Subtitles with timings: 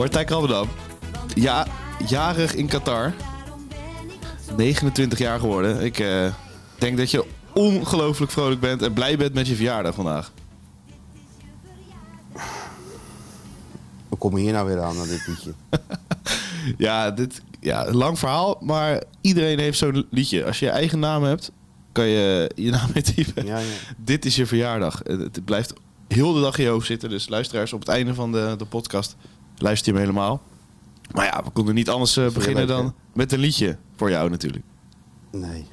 [0.00, 0.68] Martijn Krabbedam.
[1.34, 1.66] Ja,
[2.06, 3.14] jarig in Qatar.
[4.56, 5.80] 29 jaar geworden.
[5.84, 6.34] Ik eh,
[6.78, 10.32] denk dat je ongelooflijk vrolijk bent en blij bent met je verjaardag vandaag.
[14.08, 15.52] Hoe kom je hier nou weer aan, aan dit liedje?
[16.78, 20.44] Ja, dit, ja, lang verhaal, maar iedereen heeft zo'n liedje.
[20.44, 21.50] Als je je eigen naam hebt,
[21.92, 23.46] kan je je naam intypen.
[23.46, 23.66] Ja, ja.
[23.96, 25.00] Dit is je verjaardag.
[25.04, 25.72] Het het blijft
[26.08, 27.08] heel de dag in je hoofd zitten.
[27.08, 29.16] Dus luisteraars, op het einde van de, de podcast
[29.62, 30.42] luister je hem helemaal.
[31.14, 32.90] Maar ja, we konden niet anders eh, beginnen leuk, dan hè?
[33.12, 34.64] met een liedje voor jou natuurlijk.
[35.32, 35.66] Nee.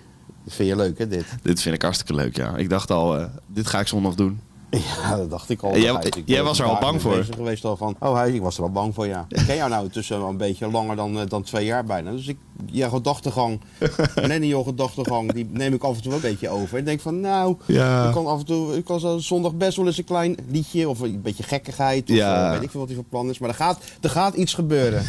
[0.43, 1.25] Dat vind je leuk, hè, dit?
[1.41, 2.55] Dit vind ik hartstikke leuk, ja.
[2.55, 4.39] Ik dacht al, eh, dit ga ik zondag doen.
[5.01, 5.77] Ja, dat dacht ik al.
[5.77, 7.25] Jij- ik was er al bang voor?
[7.35, 9.25] geweest al van, oh, hij, ik was er al bang voor, ja.
[9.29, 12.11] Ik ken jou nou tussen een beetje langer dan, eh, dan twee jaar bijna.
[12.11, 13.61] Dus ik, je gedachtegang,
[14.27, 16.77] Nenny, jouw gedachtegang, die neem ik af en toe wel een beetje over.
[16.77, 18.07] Ik denk van, nou, Ja.
[18.07, 20.89] ik kan af en toe, ik kan zo zondag best wel eens een klein liedje
[20.89, 22.09] of een beetje gekkigheid.
[22.09, 22.45] Of Ja.
[22.45, 23.39] eh, weet ik veel wat hij van plan is.
[23.39, 25.03] Maar er gaat, er gaat iets gebeuren.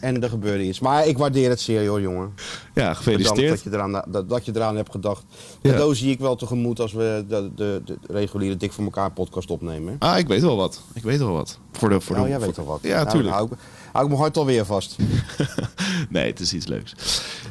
[0.00, 0.80] En er gebeurde iets.
[0.80, 2.32] Maar ik waardeer het zeer, joh, jongen.
[2.36, 3.50] Ja, Bedankt gefeliciteerd.
[3.50, 5.24] dat je, eraan, dat, dat je eraan hebt gedacht.
[5.62, 5.70] Ja.
[5.70, 9.50] Cadeau zie ik wel tegemoet als we de, de, de reguliere Dik voor elkaar podcast
[9.50, 9.96] opnemen.
[9.98, 10.82] Ah, ik weet wel wat.
[10.94, 11.58] Ik weet wel wat.
[11.72, 12.78] Voor de, voor Nou, de, jij voor- weet al wat.
[12.82, 13.36] Ja, Nou, tuurlijk.
[13.92, 14.96] Hou, ik- mijn hart alweer vast.
[16.10, 16.92] nee, het is iets leuks.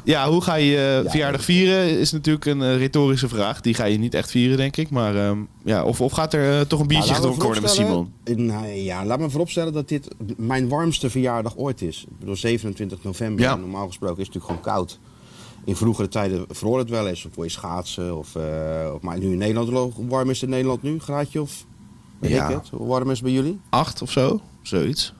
[0.04, 1.98] Ja, hoe ga je Ja, verjaardag vieren?
[1.98, 3.60] Is natuurlijk een eh, retorische vraag.
[3.60, 4.90] Die ga je niet echt vieren, denk ik.
[4.90, 7.72] Maar ehm, ja, of, of gaat er eh, toch een biertje Nou, laten we gedronken
[7.72, 7.92] worden
[8.26, 8.46] met Simon?
[8.46, 12.04] Nou, ja, laat me vooropstellen dat dit mijn warmste verjaardag ooit is.
[12.10, 13.44] Ik bedoel, 27 november.
[13.44, 13.54] Ja.
[13.56, 14.98] Normaal gesproken is het natuurlijk gewoon koud.
[15.64, 17.24] In vroegere tijden vroor het wel eens.
[17.26, 18.16] Of voor je schaatsen.
[18.18, 18.42] Of, eh,
[18.94, 20.98] of, maar nu in Nederland, hoe warm is het in Nederland nu?
[20.98, 21.64] Graadje of...
[22.20, 22.62] Ja.
[22.70, 23.60] Hoe warm is het bij jullie?
[23.70, 24.40] Acht of zo?
[24.62, 25.14] Zoiets.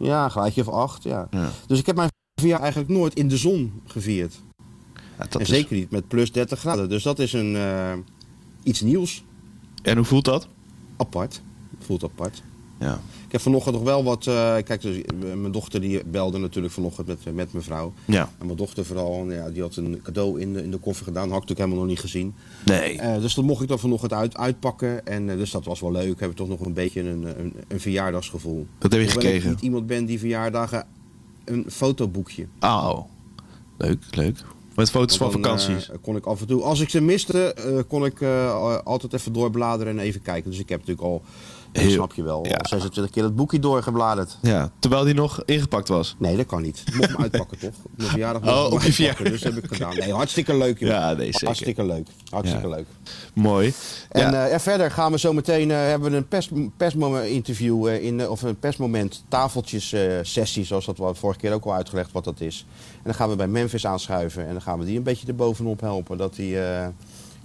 [0.00, 1.28] Ja, een graadje of acht, ja.
[1.30, 1.50] Ja.
[1.66, 2.08] Dus ik heb mijn
[2.40, 4.40] verjaardag eigenlijk nooit in de zon gevierd.
[4.94, 6.88] Ja, dat en is- zeker niet met plus 30 graden.
[6.88, 7.92] Dus dat is een, eh,
[8.62, 9.24] iets nieuws.
[9.82, 10.48] En hoe voelt dat?
[10.96, 11.42] Apart.
[11.78, 12.42] Voelt apart.
[12.78, 13.00] Ja.
[13.30, 14.26] Ik heb vanochtend nog wel wat...
[14.26, 17.92] eh, kijk, dus, eh, mijn dochter die belde natuurlijk vanochtend met, met mijn vrouw.
[18.04, 18.30] Ja.
[18.38, 21.30] En mijn dochter vooral, ja, die had een cadeau in de, in de koffer gedaan.
[21.30, 22.34] Had ik natuurlijk helemaal nog niet gezien.
[22.64, 22.98] Nee.
[22.98, 25.06] Eh, dus dat mocht ik dan vanochtend uit, uitpakken.
[25.06, 26.18] En eh, dus dat was wel leuk.
[26.20, 28.66] Hebben toch nog een beetje een, een, een verjaardagsgevoel.
[28.78, 29.50] Dat heb je Hoewel ik gekregen.
[29.50, 30.86] niet iemand ben die verjaardagen...
[31.44, 32.46] Een fotoboekje.
[32.60, 32.98] Oh.
[33.78, 34.44] Leuk, leuk.
[34.74, 35.90] Met foto's van vakanties.
[35.90, 39.12] eh, kon ik af en toe, als ik ze miste, eh, kon ik eh, altijd
[39.12, 40.50] even doorbladeren en even kijken.
[40.50, 41.22] Dus ik heb natuurlijk al,
[41.72, 42.50] dat Heel- snap je wel, ja.
[42.54, 44.38] al 26 keer dat boekje doorgebladerd.
[44.42, 46.14] ja, terwijl die nog ingepakt was.
[46.18, 46.82] Nee, dat kan niet.
[46.86, 47.70] Ik mocht hem uitpakken, toch?
[47.82, 49.28] Op mijn verjaardag mocht Oh, op je verjaardag.
[49.28, 49.96] Dus dat heb ik gedaan.
[49.96, 50.88] Nee, hartstikke leuk, joh.
[50.88, 51.46] Ja, nee, zeker.
[51.46, 52.08] Hartstikke leuk.
[52.30, 52.74] Hartstikke Ja.
[52.74, 52.86] leuk.
[53.34, 53.72] Mooi.
[54.08, 54.46] En, ja.
[54.48, 58.28] en verder gaan we zo meteen, eh, hebben we een pers, persmoment interview, eh, in,
[58.28, 62.24] of een persmoment tafeltjes eh, sessie, zoals dat we vorige keer ook al uitgelegd wat
[62.24, 62.66] dat is.
[62.92, 65.80] En dan gaan we bij Memphis aanschuiven en dan gaan we die een beetje erbovenop
[65.80, 66.16] helpen.
[66.18, 66.88] Dat hij eh,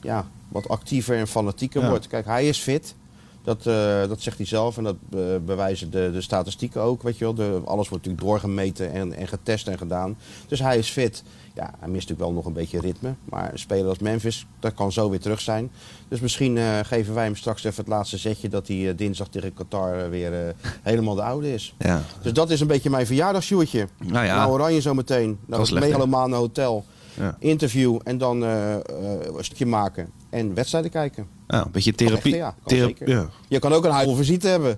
[0.02, 2.08] ja, wat actiever en fanatieker wordt.
[2.08, 2.96] Kijk, hij is fit.
[3.46, 7.04] Dat, eh, dat zegt hij zelf en dat eh, bewijzen de, de statistieken ook.
[7.04, 7.34] Weet je wel.
[7.34, 10.18] De, alles wordt natuurlijk doorgemeten en, en getest en gedaan.
[10.48, 11.24] Dus hij is fit.
[11.54, 13.14] Ja, hij mist natuurlijk wel nog een beetje ritme.
[13.24, 15.72] Maar een speler als Memphis, dat kan zo weer terug zijn.
[16.08, 18.50] Dus misschien eh, geven wij hem straks even het laatste zetje...
[18.50, 21.76] dat hij dinsdag tegen Qatar weer helemaal de oude is.
[21.78, 22.02] ja.
[22.22, 23.88] Dus dat is een beetje mijn verjaardagsjoertje.
[24.04, 24.36] Nou ja.
[24.36, 25.40] Nou, Oranje zometeen.
[25.50, 26.86] Is het megalomane hotel.
[27.14, 27.36] Ja.
[27.40, 30.10] Interview en dan een stukje maken.
[30.30, 31.35] En wedstrijden kijken.
[31.48, 32.32] Ja, een beetje therapie.
[32.38, 33.30] Echt, ja, thera-.
[33.48, 34.78] Je kan ook een halve visite hebben.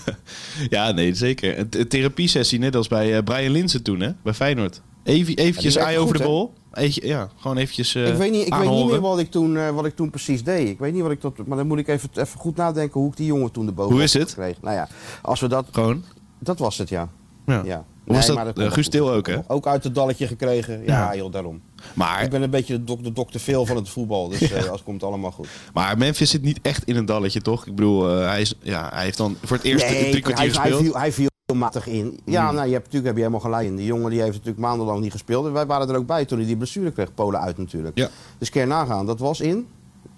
[0.70, 1.58] ja, nee, zeker.
[1.58, 4.10] Een th- therapiesessie, net als bij eh, Brian Linsen toen, hè?
[4.22, 4.80] Bij Feyenoord.
[5.04, 6.52] Even, eventjes eye over de bol.
[6.88, 9.70] Ja, gewoon eventjes eh ik weet niet, ik weet niet meer wat ik, toen, eh,
[9.70, 10.68] wat ik toen precies deed.
[10.68, 13.10] Ik weet niet wat ik tot, maar dan moet ik even, even goed nadenken hoe
[13.10, 14.34] ik die jongen toen de boven Hoe is het?
[14.34, 14.56] kreeg.
[14.60, 14.88] Nou ja,
[15.22, 16.04] als we dat, Gewoon.
[16.38, 17.08] dat was het ja.
[17.46, 17.62] Ja.
[17.64, 17.84] ja.
[18.04, 18.36] Was dat?
[18.36, 18.88] maar Eh, Guus.
[18.88, 19.36] Til ook, hè?
[19.46, 20.78] Ook uit het dalletje gekregen.
[20.84, 21.10] Ja, Ja.
[21.10, 21.60] heel daarom.
[21.94, 24.68] Maar, Ik ben een beetje de, dok de dokter veel van het voetbal, dus eh
[24.68, 25.48] als komt allemaal goed.
[25.74, 27.66] maar Memphis zit niet echt in een dalletje, toch?
[27.66, 30.60] Ik bedoel, eh, hij, is, ja, hij heeft dan voor het eerst Nee, drie kwartier
[30.60, 32.20] hij, hij, viel, hij viel matig in.
[32.24, 32.54] Ja, Mm.
[32.54, 33.76] nou, je hebt, natuurlijk heb je helemaal gelijk in.
[33.76, 35.46] Die jongen die heeft natuurlijk maandenlang niet gespeeld.
[35.46, 37.98] En wij waren er ook bij toen hij die blessure kreeg, Polen uit natuurlijk.
[37.98, 38.08] Ja.
[38.38, 39.66] Dus keer nagaan, dat was in...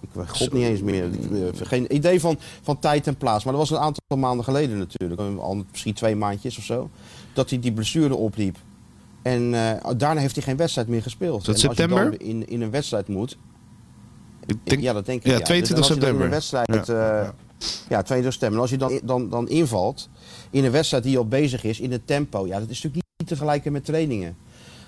[0.09, 1.11] Ik weet god niet eens meer.
[1.55, 3.45] Geen idee van, van tijd en plaats.
[3.45, 5.21] Maar dat was een aantal maanden geleden natuurlijk.
[5.41, 6.91] Al misschien twee maandjes of zo.
[7.33, 8.57] Dat hij die blessure opliep.
[9.23, 11.45] En eh, daarna heeft hij geen wedstrijd meer gespeeld.
[11.45, 12.05] Dat en als je september?
[12.11, 13.37] dan in, in een wedstrijd moet...
[14.47, 15.31] Ik denk, ja, dat denk ik.
[15.31, 16.25] ja, Dus 22 als je dan in september.
[16.25, 17.29] een wedstrijd, Ja, eh,
[17.89, 18.03] ja.
[18.03, 18.57] 22 september.
[18.57, 20.09] En als je dan, dan, dan invalt
[20.51, 23.29] in een wedstrijd die al bezig is, in het tempo, ja, dat is natuurlijk niet
[23.29, 24.37] te vergelijken met trainingen.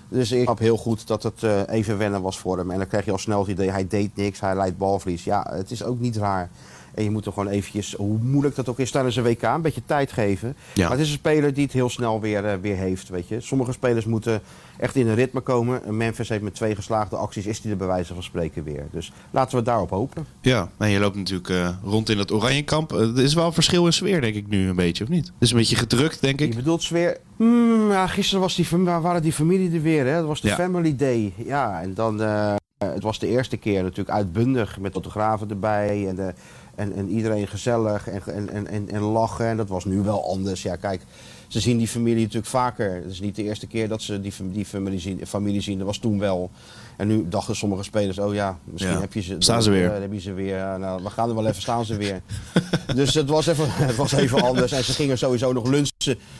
[0.09, 2.71] Dus ik snap heel goed dat het eh, even wennen was voor hem.
[2.71, 5.23] En dan krijg je al snel het idee, hij deed niks, hij leidt balverlies.
[5.23, 6.49] Ja, het is ook niet raar
[6.97, 9.61] En je moet er gewoon eventjes, hoe moeilijk dat ook is tijdens een WK, een
[9.61, 10.55] beetje tijd geven.
[10.73, 10.81] Ja.
[10.87, 13.39] Maar het is een speler die het heel snel weer, eh, weer heeft, weet je.
[13.41, 14.41] Sommige spelers moeten
[14.77, 15.83] echt in een ritme komen.
[15.85, 18.83] En Memphis heeft met twee geslaagde acties, is hij er bij wijze van spreken weer.
[18.91, 20.25] Dus laten we daarop hopen.
[20.41, 22.93] Ja, en je loopt natuurlijk eh, rond in het Oranjekamp.
[22.93, 25.25] Uh, er is wel een verschil in sfeer, denk ik nu een beetje, of niet?
[25.25, 26.55] Het is een beetje gedrukt, denk Je ik.
[26.55, 27.17] bedoelt sfeer.
[27.37, 30.05] Hmm, ja, gisteren was die, waren die familie er weer.
[30.05, 30.13] Hè?
[30.17, 30.55] Dat was de Ja.
[30.55, 31.33] Family Day.
[31.45, 32.21] Ja, en dan.
[32.21, 36.07] eh, het was de eerste keer natuurlijk uitbundig met fotografen erbij.
[36.07, 36.33] En, de,
[36.77, 39.45] en, en iedereen gezellig en, en, en, en, en lachen.
[39.45, 40.61] En dat was nu wel anders.
[40.61, 41.01] Ja, kijk,
[41.47, 42.95] ze zien die familie natuurlijk vaker.
[42.95, 45.77] Het is niet de eerste keer dat ze die, die familie, zien, familie zien.
[45.77, 46.49] Dat was toen wel.
[46.97, 48.99] En nu dachten sommige spelers, oh ja, misschien Ja.
[48.99, 49.35] heb je ze.
[49.39, 49.93] Staan ze weer.
[49.93, 50.79] eh, heb je ze weer.
[50.79, 52.21] Nou, we gaan er wel even, staan ze weer.
[52.95, 54.71] dus het was, even, het was even anders.
[54.71, 55.95] En ze gingen sowieso nog lunchen.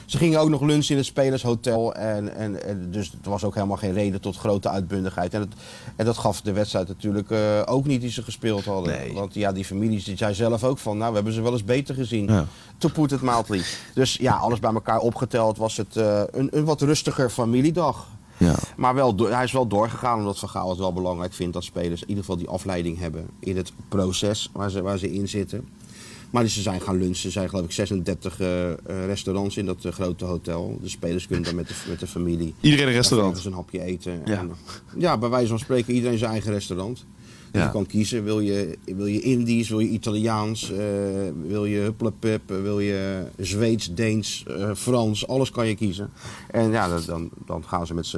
[0.05, 1.93] Ze gingen ook nog lunchen in het spelershotel.
[1.93, 5.33] En, en, en dus er was ook helemaal geen reden tot grote uitbundigheid.
[5.33, 5.53] En, het,
[5.95, 8.97] en dat gaf de wedstrijd natuurlijk eh, ook niet die ze gespeeld hadden.
[8.97, 9.13] Nee.
[9.13, 11.63] Want ja, die families die zei zelf ook van, nou, we hebben ze wel eens
[11.63, 12.27] beter gezien.
[12.27, 12.45] Ja.
[12.77, 13.61] To put it mildly.
[13.93, 18.07] Dus ja, alles bij elkaar opgeteld was het eh, een, een wat rustiger familiedag.
[18.37, 18.55] Ja.
[18.75, 22.01] Maar wel, hij is wel doorgegaan omdat Van Gaal het wel belangrijk vindt dat spelers
[22.01, 25.67] in ieder geval die afleiding hebben in het proces waar ze, waar ze in zitten.
[26.37, 27.25] Maar dus ze zijn gaan lunchen.
[27.25, 30.77] Er zijn geloof ik 36 eh, eh, restaurants in dat eh, grote hotel.
[30.81, 33.45] De spelers kunnen dan met de, met de familie Iedereen een restaurant.
[33.45, 34.21] een hapje eten.
[34.25, 34.37] Ja.
[34.39, 34.51] En,
[34.97, 36.95] ja, bij wijze van spreken iedereen zijn eigen restaurant.
[37.51, 37.63] Dus Ja.
[37.65, 40.71] Je kan kiezen, wil je, wil je Indisch, wil je Italiaans,
[41.47, 44.45] wil je hupplepup, wil je Zweeds, Deens,
[44.75, 46.09] Frans, alles kan je kiezen.
[46.51, 48.13] En ja, dat- dan, dan gaan ze met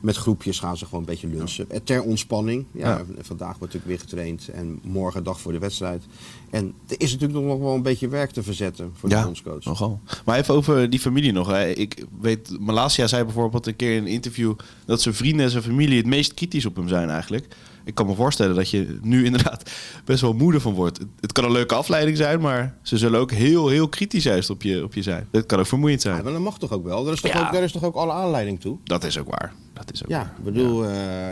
[0.00, 1.66] met groepjes gaan ze gewoon een beetje lunchen.
[1.84, 2.64] Ter ontspanning.
[2.72, 3.04] Ja, Ja.
[3.20, 6.02] Vandaag wordt natuurlijk weer getraind en morgen dag voor de wedstrijd.
[6.50, 9.64] En er is natuurlijk nog wel een beetje werk te verzetten voor de Ja, bondscoach.
[9.64, 10.00] nogal.
[10.24, 11.46] Maar even over die familie nog.
[11.46, 11.68] Hè.
[11.68, 14.54] Ik weet, Malasia zei bijvoorbeeld een keer in een interview
[14.86, 17.46] dat zijn vrienden en zijn familie het meest kritisch op hem zijn eigenlijk.
[17.84, 19.70] Ik kan me voorstellen dat je nu inderdaad
[20.04, 20.98] best wel moede van wordt.
[21.20, 24.62] Het, kan een leuke afleiding zijn, maar ze zullen ook heel, heel kritisch juist op
[24.62, 25.26] je, op je zijn.
[25.30, 26.24] Dat kan ook vermoeiend Ja, zijn.
[26.24, 27.04] maar dat mag toch ook wel?
[27.04, 27.46] Daar is toch, Ja.
[27.46, 28.76] ook, daar is toch ook alle aanleiding toe?
[28.84, 29.52] Dat is ook waar.
[29.72, 30.34] Dat is ook Ja, waar.
[30.38, 30.90] ik bedoel, eh,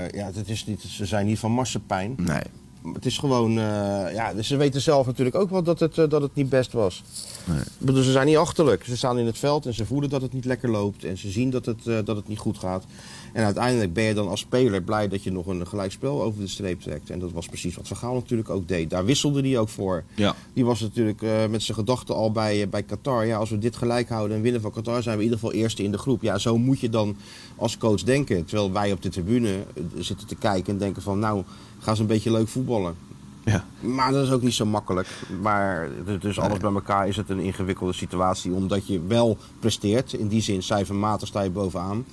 [0.09, 2.15] ja, het is niet, ze zijn niet van marsepein.
[2.17, 2.43] Nee.
[2.95, 6.09] Het is gewoon, eh, ja, dus ze weten zelf natuurlijk ook wel dat het, eh,
[6.09, 7.03] dat het niet best was.
[7.45, 8.03] Nee.
[8.03, 8.85] Ze zijn niet achterlijk.
[8.85, 11.05] Ze staan in het veld en ze voelen dat het niet lekker loopt.
[11.05, 12.85] En ze zien dat het, eh, dat het niet goed gaat.
[13.33, 16.49] En uiteindelijk ben je dan als speler blij dat je nog een gelijkspel over de
[16.49, 17.11] streep trekt.
[17.11, 18.91] En dat was precies wat Van Gaal natuurlijk ook deed.
[18.91, 20.05] Daar wisselde hij ook voor.
[20.15, 20.35] Ja.
[20.53, 23.27] Die was natuurlijk met zijn gedachten al bij, bij Qatar.
[23.27, 25.61] Ja, als we dit gelijk houden en winnen van Qatar, zijn we in ieder geval
[25.61, 26.23] eerste in de groep.
[26.23, 27.17] Ja, zo moet je dan
[27.57, 28.45] als coach denken.
[28.45, 29.65] Terwijl wij op de tribune
[29.99, 31.19] zitten te kijken en denken van...
[31.19, 31.43] nou,
[31.87, 32.95] gaan ze een beetje leuk voetballen.
[33.45, 33.65] Ja.
[33.81, 35.09] Maar dat is ook niet zo makkelijk.
[35.41, 35.89] Maar
[36.21, 38.53] dus alles bij elkaar is het een ingewikkelde situatie.
[38.53, 40.13] Omdat je wel presteert.
[40.13, 42.05] In die zin cijfermatig sta je bovenaan.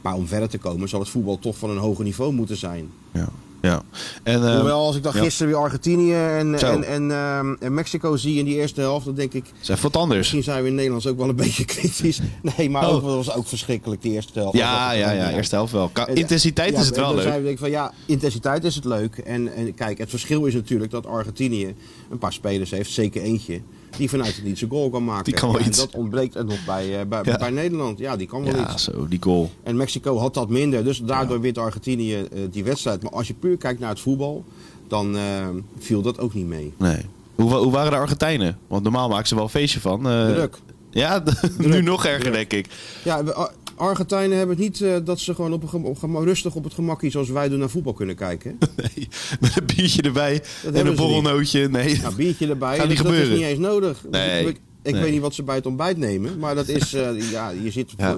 [0.00, 2.90] Maar om verder te komen zal het voetbal toch van een hoger niveau moeten zijn.
[3.12, 3.28] Ja.
[3.62, 3.82] Ja.
[4.22, 5.22] En, eh, Hoewel als ik dan ja.
[5.22, 6.66] gisteren weer Argentinië en, Zo.
[6.66, 9.44] en, en, ehm, en Mexico zie in die eerste helft, dan denk ik...
[9.62, 10.18] even wat anders.
[10.18, 12.20] Misschien zijn we in Nederland ook wel een beetje kritisch.
[12.56, 12.94] Nee, maar Oh.
[12.94, 14.56] ook, dat was ook verschrikkelijk, die eerste helft.
[14.56, 15.30] Ja, ja, ja.
[15.30, 15.88] Eerste helft wel.
[15.88, 17.22] Ka- Intensiteit is het wel leuk.
[17.22, 19.16] zijn we denk ik van ja, intensiteit is het leuk.
[19.18, 21.74] En, en kijk, het verschil is natuurlijk dat Argentinië
[22.10, 23.60] een paar spelers heeft, zeker eentje,
[23.96, 25.24] die vanuit het niet zijn goal kan maken.
[25.24, 25.78] Die kan wel Ja, en iets.
[25.78, 27.38] dat ontbreekt er nog bij, eh, bij, Ja.
[27.38, 27.98] bij Nederland.
[27.98, 28.84] Ja, die kan wel Ja, iets.
[28.84, 29.50] zo, die goal.
[29.62, 33.02] En Mexico had dat minder, dus daardoor wint Argentinië eh, die wedstrijd.
[33.02, 34.44] Maar als je puur kijkt naar het voetbal,
[34.88, 35.22] dan eh,
[35.78, 36.72] viel dat ook niet mee.
[36.76, 36.98] Nee.
[37.34, 38.58] Hoe, hoe waren de Argentijnen?
[38.66, 40.02] Want normaal maken ze wel een feestje van.
[40.02, 40.56] Druk.
[40.90, 41.22] Ja,
[41.58, 42.66] nu nog erger, denk ik.
[43.04, 43.52] Ja, we- Ar-
[43.82, 47.10] Argentijnen hebben het niet eh, dat ze gewoon op op gem- rustig op het gemakkie
[47.10, 48.58] zoals wij doen naar voetbal kunnen kijken.
[48.76, 49.08] Nee,
[49.40, 50.42] met een biertje erbij
[50.74, 51.68] en een borrelnootje.
[51.68, 52.76] Nee, Ja, biertje erbij.
[52.78, 53.38] Gaat niet dus dat is gebeuren.
[53.38, 54.04] niet eens nodig.
[54.10, 54.56] Nee.
[54.82, 55.02] Ik, Nee.
[55.02, 56.38] weet niet wat ze bij het ontbijt nemen.
[56.38, 58.16] Maar dat is, eh, ja, je, zit Ja.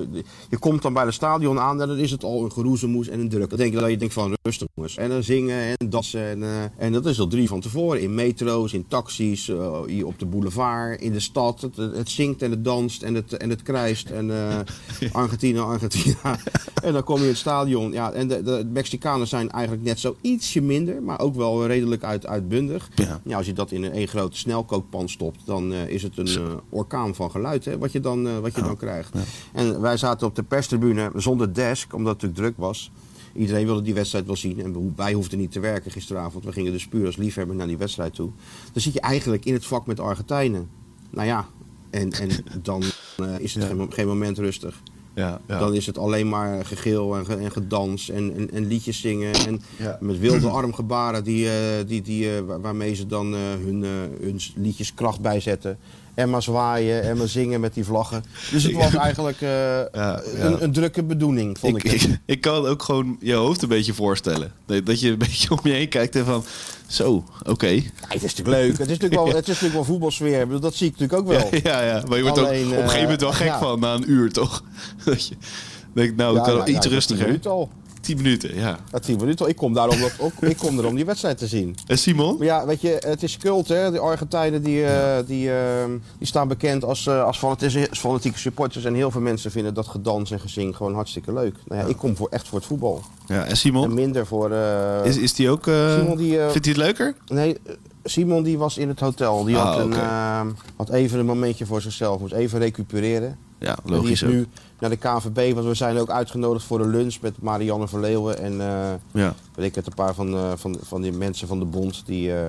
[0.50, 3.20] je komt dan bij het stadion aan en dan is het al een geroezemoes en
[3.20, 3.48] een druk.
[3.48, 4.96] Dan denk je dat je denkt van rustig jongens.
[4.96, 6.20] En dan zingen en dansen.
[6.28, 8.00] En, eh, en dat is al drie van tevoren.
[8.02, 11.60] In metro's, in taxis, eh, hier op de boulevard, in de stad.
[11.60, 14.10] Het, het zingt en het danst en het, en het krijst.
[14.10, 14.30] En
[15.12, 16.38] Argentina, Argentina.
[16.82, 17.92] en dan kom je in het stadion.
[17.92, 21.02] Ja, en de, de Mexicanen zijn eigenlijk net zo ietsje minder.
[21.02, 22.88] Maar ook wel redelijk uit, uitbundig.
[22.94, 23.20] Ja.
[23.24, 26.28] Ja, als je dat in een één grote snelkookpan stopt, dan is het een
[26.68, 29.14] orkaan van geluid hè, wat je dan, eh, wat je dan krijgt.
[29.52, 32.90] En wij zaten op de perstribune zonder desk, omdat het natuurlijk druk was.
[33.34, 36.44] Iedereen wilde die wedstrijd wel zien en wij hoefden niet te werken gisteravond.
[36.44, 38.30] We gingen dus puur als liefhebber naar die wedstrijd toe.
[38.72, 40.68] Dan zit je eigenlijk in het vak met Argentijnen.
[41.10, 41.46] Nou ja,
[41.90, 42.30] en, en
[42.62, 42.82] dan
[43.16, 43.68] eh, is het Ja.
[43.68, 44.82] geen, geen moment rustig.
[45.14, 45.58] Ja, ja.
[45.58, 49.32] Dan is het alleen maar gegil en, en gedans en, en, en liedjes zingen.
[49.34, 49.60] En
[50.00, 53.90] met wilde armgebaren die, eh, die, die, eh, waar- waarmee ze dan eh, hun, eh,
[54.20, 55.78] hun liedjes kracht bijzetten.
[56.14, 58.24] En maar zwaaien en maar zingen met die vlaggen.
[58.50, 59.48] Dus het was eigenlijk eh,
[59.92, 60.22] ja.
[60.38, 61.84] Een, een drukke bedoeling, vond ik.
[61.84, 62.02] Ik, het.
[62.10, 64.52] ik, ik kan ook gewoon je hoofd een beetje voorstellen.
[64.66, 66.44] Dat je een beetje om je heen kijkt en van...
[66.86, 67.66] Zo, oké.
[67.66, 68.70] Ja, het is natuurlijk leuk.
[68.70, 70.60] Het is natuurlijk wel, het is natuurlijk wel voetbalsfeer.
[70.60, 71.60] Dat zie ik natuurlijk ook wel.
[71.62, 73.58] Ja, ja, maar je wordt ook op een gegeven moment wel eh, gek ja.
[73.58, 74.62] van na een uur, toch?
[75.04, 75.34] Dat je
[75.94, 77.38] denkt, nou, ik kan wel iets rustiger.
[77.48, 77.70] al.
[78.04, 78.78] 10 minuten, ja.
[78.92, 79.50] Ja, tien minuten al.
[79.50, 81.76] Ik kom daarom, dat, ook, ik kom er om die wedstrijd te zien.
[81.86, 82.36] En Simon?
[82.36, 83.90] Maar ja, weet je, het is cult, hè.
[83.90, 85.84] De Argentijnen die, eh, die, eh,
[86.18, 87.38] die staan bekend als, eh, als
[87.92, 88.84] fanatieke, supporters.
[88.84, 91.54] En heel veel mensen vinden dat gedans en gezing gewoon hartstikke leuk.
[91.66, 93.02] Nou ja, ik kom voor, echt voor het voetbal.
[93.26, 93.94] Ja, en En Simon?
[93.94, 94.50] minder voor...
[94.52, 95.64] eh, Is, is die ook...
[95.98, 96.38] Simon die...
[96.38, 97.14] vindt hij het leuker?
[97.26, 97.56] Nee,
[98.04, 99.44] Simon die was in het hotel.
[99.44, 99.96] Die Ah, had, een, oké.
[100.00, 100.40] eh,
[100.76, 102.20] had even een momentje voor zichzelf.
[102.20, 103.38] Moest even recupereren.
[103.58, 104.46] Ja, En die logisch is nu
[104.78, 105.54] naar de KNVB.
[105.54, 108.38] Want we zijn ook uitgenodigd voor de lunch met Marianne Verleeuwen.
[108.38, 109.34] En eh, Ja.
[109.54, 112.02] weet ik het, een paar van, eh, van, van die mensen van de bond.
[112.06, 112.48] Die, eh,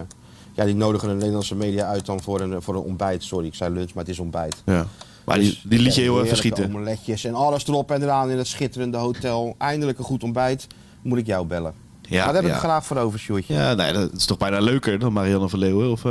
[0.54, 3.24] ja, die nodigen de Nederlandse media uit dan voor een, voor een ontbijt.
[3.24, 4.62] Sorry, ik zei lunch, maar het is ontbijt.
[4.66, 4.88] ja.
[5.26, 6.66] Maar die, Dus die liet je heel even schieten.
[6.66, 9.56] omeletjes en alles erop en eraan in het schitterende hotel.
[9.58, 10.68] Eindelijk een goed ontbijt.
[11.02, 11.74] Moet ik jou bellen.
[12.02, 12.54] Ja, maar daar heb ik ja.
[12.56, 13.54] het graag voor over, Sjoerdje.
[13.54, 15.92] Ja, nee, dat is toch bijna leuker dan Marianne van Leeuwen?
[15.92, 16.04] Of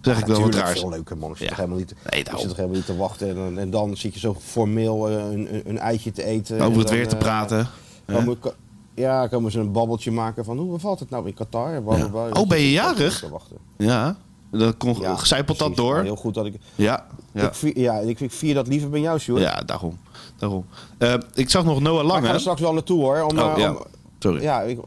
[0.00, 0.80] zeg ik wel wat raars?
[0.80, 1.30] veel leuker, man.
[1.30, 1.46] Zit, Ja.
[1.48, 3.28] toch helemaal niet, Nee, zit toch helemaal niet te wachten.
[3.36, 6.56] En, en dan zit je zo formeel eh, een, een, een eitje te eten.
[6.58, 7.68] en Over het dan, weer te eh, praten.
[8.06, 8.52] komen we-
[8.94, 11.82] ja, komen ze een babbeltje maken van hoe bevalt het nou in Qatar?
[12.32, 13.24] Oh, ben je jarig?
[13.76, 14.16] Ja,
[14.50, 16.02] dan kon, Ja, zijpelt dat door.
[16.02, 16.54] Heel goed dat ik...
[16.74, 17.46] Ja, ja.
[17.46, 19.42] Ik, vier, ja, ik, ik vier dat liever bij jou, Sjoerd.
[19.42, 19.98] ja daarom.
[20.36, 20.64] daarom.
[20.98, 22.32] Eh, ik zag nog Noah Maar ik ga Lange.
[22.34, 23.20] er straks wel naartoe, hoor.
[23.22, 23.70] Om, Oh, ja.
[23.70, 23.82] om-
[24.18, 24.42] Sorry.
[24.42, 24.78] ja, ik,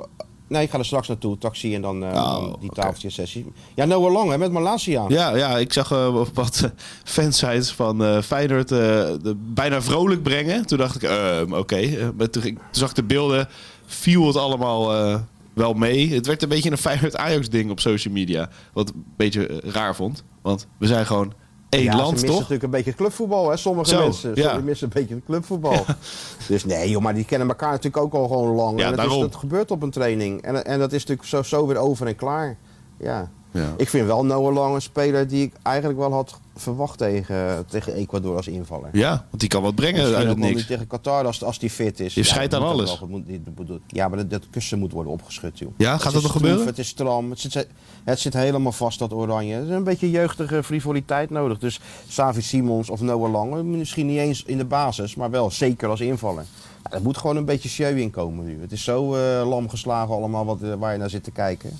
[0.52, 1.38] nee, ik ga er straks naartoe.
[1.38, 3.46] Taxi en dan eh, Oh, dan die tafeltje-sessie.
[3.76, 5.06] Ja, Noah Lang, hè, met Malasia.
[5.08, 6.70] Ja, ja, ik zag eh, op wat eh,
[7.04, 10.66] fansites van eh Feyenoord de, bijna vrolijk brengen.
[10.66, 12.12] Toen dacht ik, ehm, oké.
[12.18, 13.48] Maar toen, toen zag ik de beelden,
[13.86, 15.20] viel het allemaal
[15.54, 16.14] wel mee.
[16.14, 18.50] Het werd een beetje een Feyenoord-Ajax-ding op social media.
[18.74, 20.24] Wat ik een beetje raar vond.
[20.42, 21.34] Want we zijn gewoon
[21.72, 22.38] één ja, ze land, missen toch?
[22.38, 24.32] natuurlijk een beetje clubvoetbal, hè, sommige Zo, mensen.
[24.36, 24.54] ja.
[24.54, 25.86] Ze missen een beetje het clubvoetbal.
[26.48, 28.80] Dus nee, joh, maar die kennen elkaar natuurlijk ook al gewoon lang.
[28.80, 30.42] Ja, en dat, is, dat gebeurt op een training.
[30.42, 32.58] En, en dat is natuurlijk zo, zo weer over en klaar.
[32.98, 33.32] Ja.
[33.54, 33.74] Ja.
[33.78, 37.94] Ik vind wel Noah Lang een speler die ik eigenlijk wel had verwacht tegen, tegen
[37.94, 38.90] Ecuador als invaller.
[38.94, 40.66] Ja, want die kan wat brengen Misschien uit het niks.
[40.66, 42.14] tegen Qatar als, als die fit is.
[42.14, 43.00] Je scheidt dat aan alles.
[43.00, 43.42] wel, moet- die-
[43.88, 45.72] Ja, maar dat, dat kussen moet worden opgeschud, joh.
[45.78, 46.66] Ja, gaat dat nog gebeuren?
[46.66, 47.68] Het is stram, het zit,
[48.04, 49.56] het zit helemaal vast, dat oranje.
[49.56, 51.58] Er is een beetje jeugdige frivoliteit nodig.
[51.60, 55.90] Dus Savi Simons of Noah Lang, misschien niet eens in de basis, maar wel zeker
[55.90, 56.46] als invaller.
[56.84, 58.62] Ja, er moet gewoon een beetje show in komen nu.
[58.62, 61.80] Het is zo eh, lam geslagen allemaal wat, eh, waar je naar zit te kijken.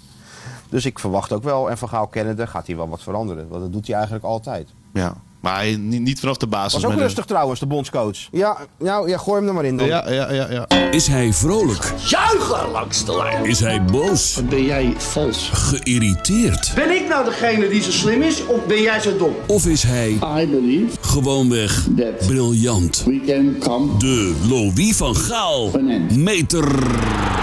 [0.70, 3.48] Dus ik verwacht ook wel, en Van Gaal kennende gaat hij wel wat veranderen.
[3.48, 4.70] Want dat doet hij eigenlijk altijd.
[4.94, 6.74] Ja, maar hij, niet, niet vanaf de basis.
[6.74, 8.18] Was ook met rustig trouwens, de bondscoach.
[8.32, 9.88] Ja, nou, ja, gooi hem er maar in dan.
[9.88, 10.68] Ja, ja, ja, ja.
[10.92, 11.94] Is hij vrolijk?
[12.06, 13.46] Juichen langs de lijn.
[13.46, 14.42] Is hij boos?
[14.50, 15.50] Ben jij vals?
[15.54, 16.72] Geïrriteerd?
[16.76, 19.36] Ben ik nou degene die zo slim is of ben jij zo dom?
[19.48, 23.04] Of is hij I believe gewoonweg that briljant?
[23.06, 25.70] we can come De Louis van Gaal
[26.16, 27.41] meter.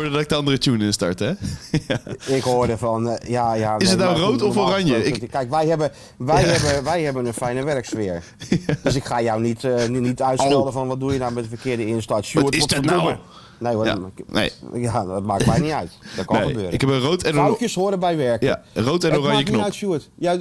[0.00, 1.26] Hoorde dat ik de andere tune instart, hè?
[1.88, 2.00] ja.
[2.26, 3.78] Ik hoorde van, eh, ja, ja.
[3.78, 5.04] Is het nou rood of oranje?
[5.04, 6.48] Ik- Kijk, wij hebben, wij, Ja.
[6.48, 8.22] hebben, wij hebben een fijne werksfeer.
[8.82, 11.42] Dus ik ga jou niet, eh, niet, niet uitschelden van wat doe je nou met
[11.42, 12.24] de verkeerde instart.
[12.24, 13.02] Sjoerd, is wat dat verdomme.
[13.10, 13.16] nou?
[13.60, 14.52] Nee, hoor, Ja, nee.
[14.74, 15.90] ja, dat maakt mij niet uit.
[16.16, 16.72] Dat kan Nee, gebeuren.
[16.72, 17.44] ik heb een rood en een...
[17.44, 18.46] Foutjes horen bij werken.
[18.46, 19.92] Ja, rood en oranje maakt niet knop.
[19.92, 20.08] uit.
[20.14, 20.38] Ja,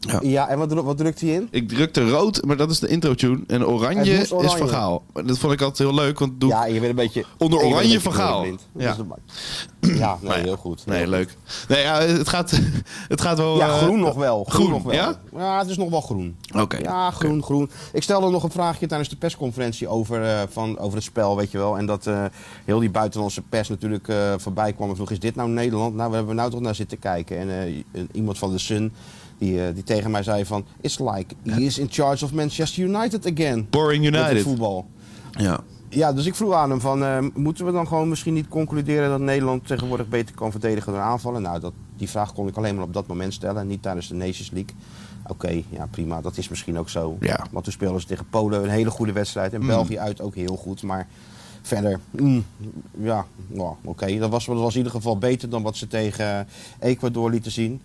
[0.00, 0.18] Ja.
[0.22, 0.48] ja.
[0.48, 1.48] en wat, wat drukt hij in?
[1.50, 3.40] Ik drukte rood, maar dat is de intro tune.
[3.46, 4.56] En oranje, is oranje.
[4.56, 5.02] Van Gaal.
[5.12, 7.24] Dat vond ik altijd heel leuk, want doe Ja, je bent een beetje...
[7.38, 8.46] Onder oranje van Gaal.
[8.76, 8.96] Ja.
[9.80, 10.42] Ja, nee, ja.
[10.44, 10.86] heel goed.
[10.86, 11.08] Nee, goed.
[11.08, 11.36] leuk.
[11.68, 12.50] Nee, ja, het gaat,
[13.08, 13.56] het gaat wel...
[13.56, 14.44] Ja, eh, groen nog wel.
[14.44, 14.92] Groen, groen, nog wel.
[14.94, 15.18] ja?
[15.36, 16.36] Ja, het is nog wel groen.
[16.56, 16.76] Oké.
[16.78, 17.70] Ja, groen, groen.
[17.92, 21.50] Ik stelde nog een vraagje tijdens de persconferentie over, eh, van, over het spel, weet
[21.50, 21.78] je wel.
[21.78, 22.24] En dat eh,
[22.64, 25.94] heel die buitenlandse pers natuurlijk eh, voorbij kwam en vroeg, is dit nou Nederland?
[25.94, 27.38] Nou, we hebben er nou toch naar zitten kijken.
[27.38, 28.92] En eh, iemand van de Sun,
[29.38, 32.82] die, eh, die tegen mij zei van, it's like he is in charge of Manchester
[32.82, 33.66] United again.
[33.70, 34.42] Boring United.
[34.42, 34.86] voetbal.
[35.30, 35.60] Ja.
[35.90, 39.20] Ja, dus ik vroeg aan hem van, moeten we dan gewoon misschien niet concluderen dat
[39.20, 41.42] Nederland tegenwoordig beter kan verdedigen dan aanvallen?
[41.42, 44.14] Nou, dat, die vraag kon ik alleen maar op dat moment stellen, niet tijdens de
[44.14, 44.74] Nations League.
[45.26, 47.16] Oké, ja prima, dat is misschien ook zo.
[47.20, 47.46] Ja.
[47.50, 50.56] Want toen speelden ze tegen Polen een hele goede wedstrijd en België uit ook heel
[50.56, 50.82] goed.
[50.82, 51.06] Maar
[51.68, 52.44] verder, mm,
[52.98, 54.18] ja, nou, oké.
[54.18, 56.48] Dat, was, dat was in ieder geval beter dan wat ze tegen
[56.80, 57.80] Ecuador lieten zien.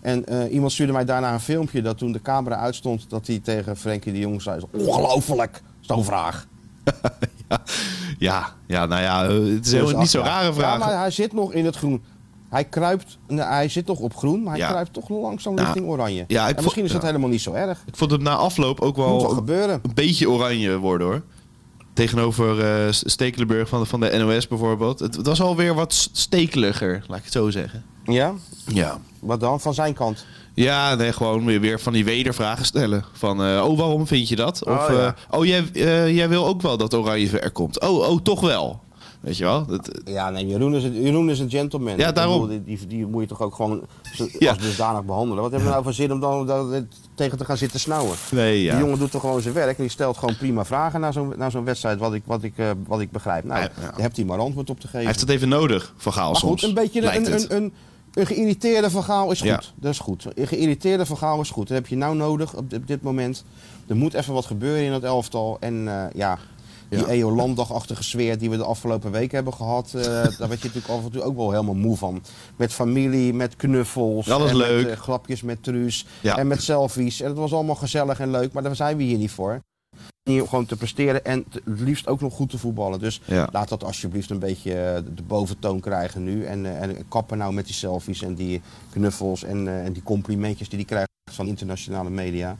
[0.00, 3.38] En eh, iemand stuurde mij daarna een filmpje dat toen de camera uitstond, dat hij
[3.38, 6.46] tegen Frenkie de Jong zei, ongelooflijk, zo'n vraag.
[7.48, 7.60] ja.
[8.18, 10.72] Ja, ja, nou ja, eh, het is helemaal Dus niet zo'n rare vraag.
[10.72, 12.02] Ja, maar hij zit nog in het groen.
[12.48, 14.68] Hij kruipt, hij zit nog op groen, maar hij Ja.
[14.68, 16.24] kruipt toch langzaam Nou, richting oranje.
[16.28, 17.82] ja, en misschien is dat helemaal niet zo erg.
[17.86, 19.80] Ik vond het na afloop ook Moet wel wel gebeuren.
[19.82, 21.22] een beetje oranje worden hoor.
[21.98, 24.98] Tegenover eh Stekelenburg van de, van de NOS bijvoorbeeld.
[24.98, 27.84] Het, het was alweer wat stekeliger, laat ik het zo zeggen.
[28.04, 28.34] Ja?
[28.66, 28.98] Ja.
[29.20, 29.60] Wat dan?
[29.60, 30.26] Van zijn kant?
[30.54, 33.04] Ja, nee, gewoon weer, weer van die wedervragen stellen.
[33.12, 34.64] Van, eh, oh, waarom vind je dat?
[34.64, 35.16] Of, Oh, ja.
[35.30, 35.64] eh, oh, jij,
[36.14, 37.80] jij wil ook wel dat Oranje ver komt.
[37.80, 38.80] Oh, oh, toch wel.
[39.20, 39.66] Weet je wel?
[39.66, 41.96] Dat, Ja, nee, Jeroen is, een- Jeroen is een gentleman.
[41.96, 42.40] Ja, daarom.
[42.40, 43.82] bedoel, Die, die, die moet je toch ook gewoon
[44.38, 44.50] Ja.
[44.50, 45.42] als dusdanig behandelen.
[45.42, 46.82] Wat hebben we nou voor zin om dan dat-
[47.14, 48.16] tegen te gaan zitten snauwen?
[48.30, 48.70] nee, ja.
[48.74, 51.32] Die jongen doet toch gewoon zijn werk en die stelt gewoon prima vragen naar zo'n
[51.36, 53.44] naar zo'n wedstrijd, wat ik, wat, ik, eh, wat ik begrijp.
[53.44, 54.98] Nou, Ja, daar hebt hij maar antwoord op te geven.
[54.98, 56.60] Hij heeft het even nodig, Van Gaal maar soms.
[56.60, 57.72] goed, een beetje een, een, een,
[58.14, 59.72] een geïrriteerde verhaal is goed.
[59.76, 60.26] Dat is goed.
[60.34, 61.68] Een geïrriteerde verhaal is goed.
[61.68, 63.44] Dat heb je nou nodig op dit, op dit moment.
[63.86, 65.56] Er moet even wat gebeuren in het elftal.
[65.60, 66.38] En eh, ja,
[66.88, 67.06] die Ja.
[67.06, 70.02] EO-landagachtige sfeer die we de afgelopen weken hebben gehad, eh,
[70.38, 72.22] daar werd je natuurlijk af en toe ook wel helemaal moe van.
[72.56, 74.82] Met familie, met knuffels, is en leuk.
[74.86, 77.20] met eh, grapjes met truus en met selfies.
[77.20, 79.60] En het was allemaal gezellig en leuk, maar daar zijn we hier niet voor.
[80.30, 82.98] Hier gewoon te presteren en te- het liefst ook nog goed te voetballen.
[82.98, 83.48] Dus Ja.
[83.52, 86.44] laat dat alsjeblieft een beetje eh, de boventoon krijgen nu.
[86.44, 88.60] En, en kappen nou met die selfies en die
[88.92, 92.56] knuffels en, en die complimentjes die hij krijgt van internationale media.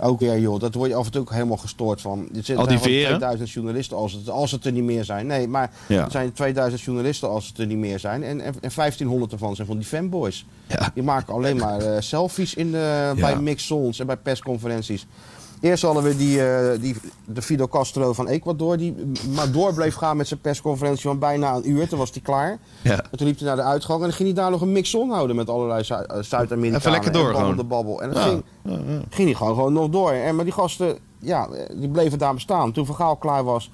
[0.00, 2.18] Ook weer joh, dat word je af en toe ook helemaal gestoord van.
[2.18, 3.08] Er zitten Al die gewoon veren?
[3.08, 5.26] 2000 journalisten als het, als het er niet meer zijn.
[5.26, 6.04] Nee, maar Ja.
[6.04, 8.22] er zijn 2000 journalisten als het er niet meer zijn.
[8.22, 10.46] En, en, en 1500 ervan zijn van die fanboys.
[10.66, 10.90] Ja.
[10.94, 15.06] Die maken alleen maar eh, selfies in de, bij mixzons en bij persconferenties.
[15.60, 18.94] Eerst hadden we die, eh, die, de Fidel Castro van Ecuador, die
[19.34, 21.88] maar door bleef gaan met zijn persconferentie van bijna een uur.
[21.88, 22.58] Toen was hij klaar.
[22.82, 23.02] Ja.
[23.10, 25.10] En toen liep hij naar de uitgang en dan ging hij daar nog een mixon
[25.10, 26.74] houden met allerlei eh, Zuid-Amerikanen.
[26.78, 28.02] Even lekker door en de babbel.
[28.02, 28.28] En dat Ja.
[28.28, 28.42] ging,
[29.10, 30.10] ging hij gewoon, gewoon nog door.
[30.12, 32.72] En, maar die gasten, ja, eh, die bleven daar bestaan.
[32.72, 33.70] Toen Van Gaal klaar was,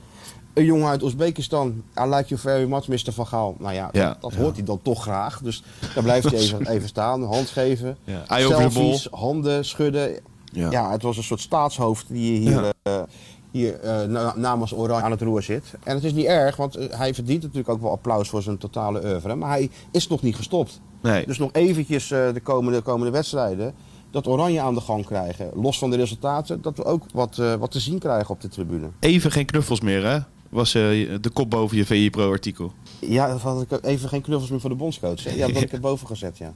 [0.55, 1.83] een jongen uit Oezbekistan.
[2.01, 3.13] I like you very much, Mr.
[3.13, 3.55] Van Gaal.
[3.59, 4.39] Nou ja, Ja, dat, dat ja.
[4.39, 5.41] hoort hij dan toch graag.
[5.43, 5.63] Dus
[5.95, 7.97] daar blijft hij even, even staan, hand geven.
[8.05, 8.23] Ja.
[8.39, 10.19] Selfies, handen schudden.
[10.55, 10.71] Ja.
[10.71, 10.91] Ja.
[10.91, 12.73] het was een soort staatshoofd die hier, Ja.
[12.83, 13.03] eh,
[13.51, 15.75] hier eh, na- namens Oranje aan het roer zit.
[15.85, 18.59] En het is niet erg, want eh, hij verdient natuurlijk ook wel applaus voor zijn
[18.59, 19.35] totale oeuvre.
[19.35, 20.81] Maar hij is nog niet gestopt.
[21.03, 21.27] Nee.
[21.27, 23.75] Dus nog eventjes de komende, komende wedstrijden.
[24.11, 25.51] Dat Oranje aan de gang krijgen.
[25.55, 28.89] Los van de resultaten, dat we ook wat, wat te zien krijgen op de tribune.
[29.01, 30.19] Even geen knuffels meer, hè?
[30.55, 30.83] Was eh,
[31.21, 32.73] de kop boven je VI Pro-artikel.
[33.01, 35.25] Ja, dat had ik even geen knuffels meer voor de bondscoach.
[35.25, 35.31] hè?
[35.31, 36.53] Ja, dat had ik erboven gezet, ja.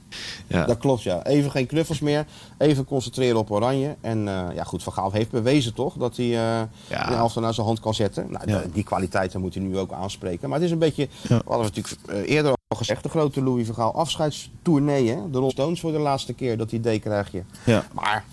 [0.47, 0.65] Ja.
[0.65, 1.25] Dat klopt, ja.
[1.25, 2.25] Even geen knuffels meer.
[2.57, 3.95] Even concentreren op Oranje.
[4.01, 6.31] En eh, ja, goed, Van Gaal heeft bewezen toch dat hij eh
[6.89, 7.09] Ja.
[7.11, 8.27] een elftal naar zijn hand kan zetten.
[8.31, 8.63] Nou, Ja.
[8.73, 10.49] Die kwaliteiten moet hij nu ook aanspreken.
[10.49, 13.75] Maar het is een beetje, we hadden natuurlijk eerder al gezegd, de grote Louis van
[13.75, 15.07] Gaal afscheidstournee.
[15.09, 15.15] Hè?
[15.15, 17.41] De Rolling Stones voor de laatste keer, dat idee krijg je.
[17.65, 17.85] Ja.
[17.93, 18.25] Maar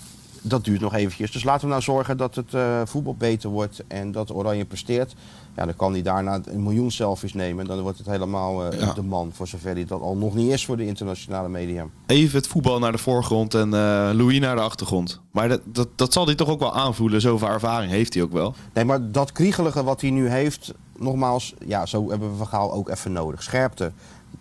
[0.49, 1.33] dat duurt nog eventjes.
[1.33, 5.15] Dus laten we nou zorgen dat het eh, voetbal beter wordt en dat Oranje presteert.
[5.57, 7.63] Ja, dan kan hij daarna een miljoen selfies nemen.
[7.63, 8.93] En dan wordt het helemaal eh, Ja.
[8.93, 11.87] de man, voor zover hij dat al nog niet is voor de internationale media.
[12.07, 15.21] Even het voetbal naar de voorgrond en eh, Louis naar de achtergrond.
[15.31, 17.21] Maar dat, dat, dat zal hij toch ook wel aanvoelen.
[17.21, 18.55] Zoveel ervaring heeft hij ook wel.
[18.73, 22.73] Nee, maar dat kriegelige wat hij nu heeft, nogmaals, ja, zo hebben we Van Gaal
[22.73, 23.43] ook even nodig.
[23.43, 23.93] Scherpte.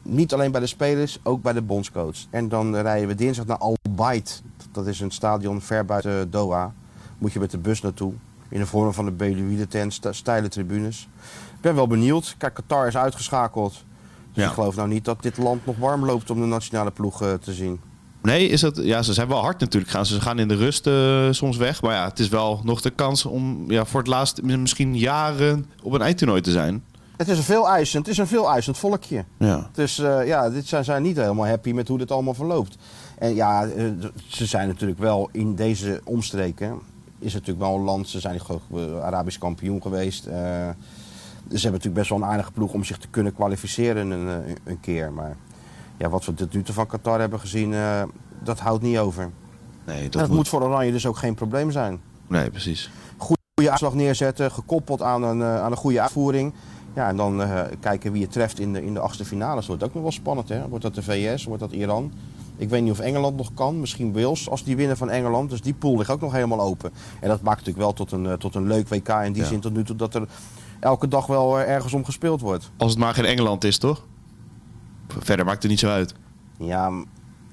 [0.07, 2.15] Niet alleen bij de spelers, ook bij de bondscoach.
[2.29, 4.43] En dan rijden we dinsdag naar Al Bayt.
[4.71, 6.73] Dat is een stadion ver buiten Doha.
[7.17, 8.13] Moet je met de bus naartoe.
[8.49, 11.07] In de vorm van de Belouïde tent, steile tribunes.
[11.55, 12.35] Ik ben wel benieuwd.
[12.37, 13.71] Kijk, Qatar is uitgeschakeld.
[14.33, 14.47] Dus Ja.
[14.49, 17.33] ik geloof nou niet dat dit land nog warm loopt om de nationale ploeg eh,
[17.33, 17.79] te zien.
[18.21, 19.91] Nee, is dat, ja, ze zijn wel hard natuurlijk.
[19.91, 20.05] Gaan.
[20.05, 21.81] Ze gaan in de rust eh, soms weg.
[21.81, 25.65] Maar ja, het is wel nog de kans om ja, voor het laatst misschien jaren
[25.83, 26.83] op een eindtoernooi te zijn.
[27.17, 29.25] Het is een veel eisend, het is een veel eisend volkje.
[29.37, 29.69] Ja.
[29.73, 32.77] Dus ja, dit zijn, zijn niet helemaal happy met hoe dit allemaal verloopt.
[33.17, 33.85] En ja, eh,
[34.27, 36.79] ze zijn natuurlijk wel in deze omstreken.
[37.19, 38.39] Is het natuurlijk wel een land, ze zijn
[38.73, 40.25] eh, Arabisch kampioen geweest.
[40.25, 44.57] eh, ze hebben natuurlijk best wel een aardige ploeg om zich te kunnen kwalificeren een,
[44.63, 45.11] een keer.
[45.11, 45.35] Maar
[45.97, 47.73] ja, wat we tot nu toe van Qatar hebben gezien,
[48.43, 49.31] dat houdt niet over.
[49.85, 50.37] Nee, En dat dat moet...
[50.37, 51.99] moet voor Oranje dus ook geen probleem zijn.
[52.27, 52.91] Nee, precies.
[53.17, 56.53] Goede uitslag neerzetten, gekoppeld aan een, aan een goede uitvoering.
[56.95, 59.55] Ja, en dan eh, kijken wie je treft in de, in de achtste finales.
[59.55, 60.67] Dat wordt ook nog wel spannend, hè?
[60.67, 62.11] Wordt dat de VS, wordt dat Iran?
[62.57, 63.79] Ik weet niet of Engeland nog kan.
[63.79, 65.49] Misschien Wales als die winnen van Engeland.
[65.49, 66.91] Dus die pool ligt ook nog helemaal open.
[67.19, 69.47] En dat maakt natuurlijk wel tot een, eh, tot een leuk WK in die Ja.
[69.47, 70.27] zin tot nu toe dat er
[70.79, 72.71] elke dag wel eh, ergens om gespeeld wordt.
[72.77, 74.05] Als het maar geen Engeland is, toch?
[75.07, 76.15] Verder maakt het niet zo uit.
[76.57, 76.91] Ja,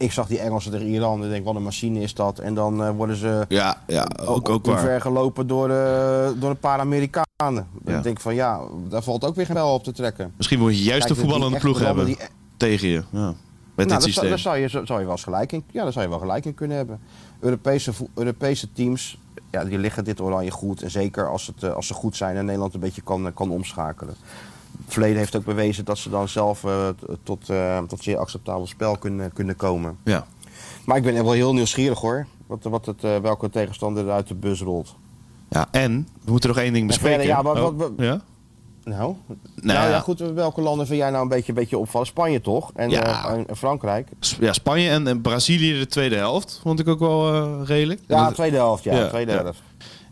[0.02, 2.38] ik zag die Engelsen tegen Iran en ik denk, wat een machine is dat.
[2.38, 5.00] En dan eh, worden ze Ja, ja ook, ook ver waar.
[5.00, 7.66] gelopen door, eh, door een paar Amerikanen.
[7.84, 7.96] Ja.
[7.96, 10.32] Ik denk van ja, daar valt ook weer geen bel op te trekken.
[10.36, 12.16] Misschien moet je juist Kijk, de voetballende ploeg hebben die-
[12.56, 13.02] tegen je.
[13.10, 13.34] Ja.
[13.74, 14.28] Met nou, dit daar, zou- systeem.
[14.28, 16.20] daar zou je, zo- zou je wel eens gelijk in, ja, daar zou je wel
[16.20, 17.00] gelijk in kunnen hebben.
[17.40, 19.18] Europese, Europese teams,
[19.50, 20.82] ja, die liggen dit oranje goed.
[20.82, 23.50] En zeker als, het, eh, als ze goed zijn en Nederland een beetje kan, kan
[23.50, 24.14] omschakelen.
[24.92, 26.88] Het verleden heeft ook bewezen dat ze dan zelf eh,
[27.22, 29.96] tot, eh, tot zeer acceptabel spel kunnen, kunnen komen.
[30.04, 30.26] Ja.
[30.84, 32.26] Maar ik ben wel heel nieuwsgierig hoor.
[32.46, 34.94] Wat, wat het, eh, welke tegenstander er uit de bus rolt.
[35.48, 37.18] ja, en we moeten nog één ding bespreken.
[37.24, 38.20] verder, ja, Oh, wat- wat- ja?
[38.84, 39.14] Nou,
[39.54, 40.00] nou, ja.
[40.00, 40.18] goed.
[40.20, 42.06] Welke landen vind jij nou een beetje, een beetje opvallen?
[42.06, 42.70] Spanje toch?
[42.74, 43.34] En, Ja.
[43.46, 44.08] en Frankrijk?
[44.40, 48.00] Ja, Spanje en, en Brazilië de tweede helft vond ik ook wel redelijk.
[48.06, 48.84] Ja, tweede helft.
[48.84, 49.62] Ja, Ja, tweede helft.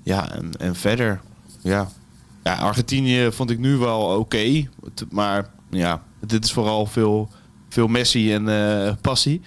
[0.02, 1.20] Ja, en, en verder,
[1.62, 1.88] ja.
[2.42, 2.54] Ja.
[2.54, 4.68] Argentinië vond ik nu wel oké.
[5.10, 7.28] Maar ja, dit is vooral veel,
[7.68, 9.40] veel Messi en eh, passie.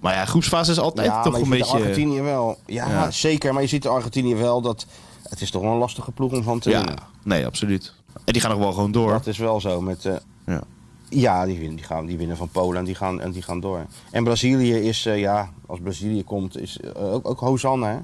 [0.00, 1.72] Maar ja, groepsfase is altijd ja, toch maar je een beetje...
[1.76, 2.58] Argentinië wel.
[2.66, 3.10] Ja, Ja.
[3.10, 3.52] zeker.
[3.52, 4.86] Maar je ziet Argentinië wel dat...
[5.28, 6.96] Het is toch wel een lastige ploeg om van te Ja, winnen.
[7.24, 7.94] nee, absoluut.
[8.24, 9.10] En die gaan nog wel gewoon door.
[9.10, 9.80] Dat is wel zo.
[9.80, 10.14] Met, eh,
[10.46, 10.62] Ja.
[11.08, 13.60] ja, die, winnen- die, gaan, die winnen van Polen en die gaan, en die gaan
[13.60, 13.86] door.
[14.10, 17.86] En Brazilië is, eh, ja, als Brazilië komt, is ook, ook Hosanna.
[17.88, 17.98] Hè?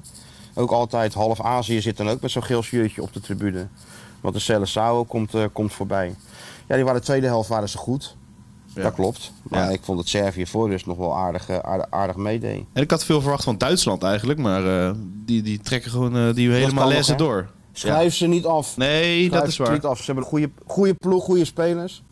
[0.61, 3.67] Ook altijd half Azië zit dan ook met zo'n geel shirtje op de tribune.
[4.25, 6.15] Want de Seleção komt, eh, komt voorbij.
[6.67, 8.15] Ja, die waren de tweede helft waren ze goed.
[8.73, 8.81] Ja.
[8.83, 9.31] Dat klopt.
[9.43, 9.69] Maar Ja.
[9.69, 12.63] ik vond dat Servië voor rust nog wel aardig, eh, aardig, aardig meedeed.
[12.73, 14.39] En ik had veel verwacht van Duitsland eigenlijk.
[14.39, 14.91] Maar eh,
[15.25, 17.15] die, die trekken gewoon die helemaal hè?
[17.15, 17.49] door.
[17.71, 18.77] Schrijf ze niet af.
[18.77, 19.71] Nee, dat is ze waar.
[19.73, 19.97] niet af.
[19.97, 22.03] Ze hebben een goede, goede ploeg, goede spelers.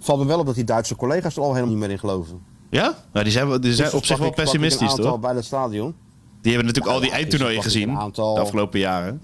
[0.00, 2.40] Valt me wel op dat die Duitse collega's er al helemaal niet meer in geloven.
[2.70, 2.94] Ja?
[3.12, 5.20] Nou, die zijn, die zijn Dus op zich wel pessimistisch, toch?
[5.20, 5.94] bij het stadion.
[6.42, 9.22] Die hebben natuurlijk al die eindtoernooien dus gezien aantal- de afgelopen jaren.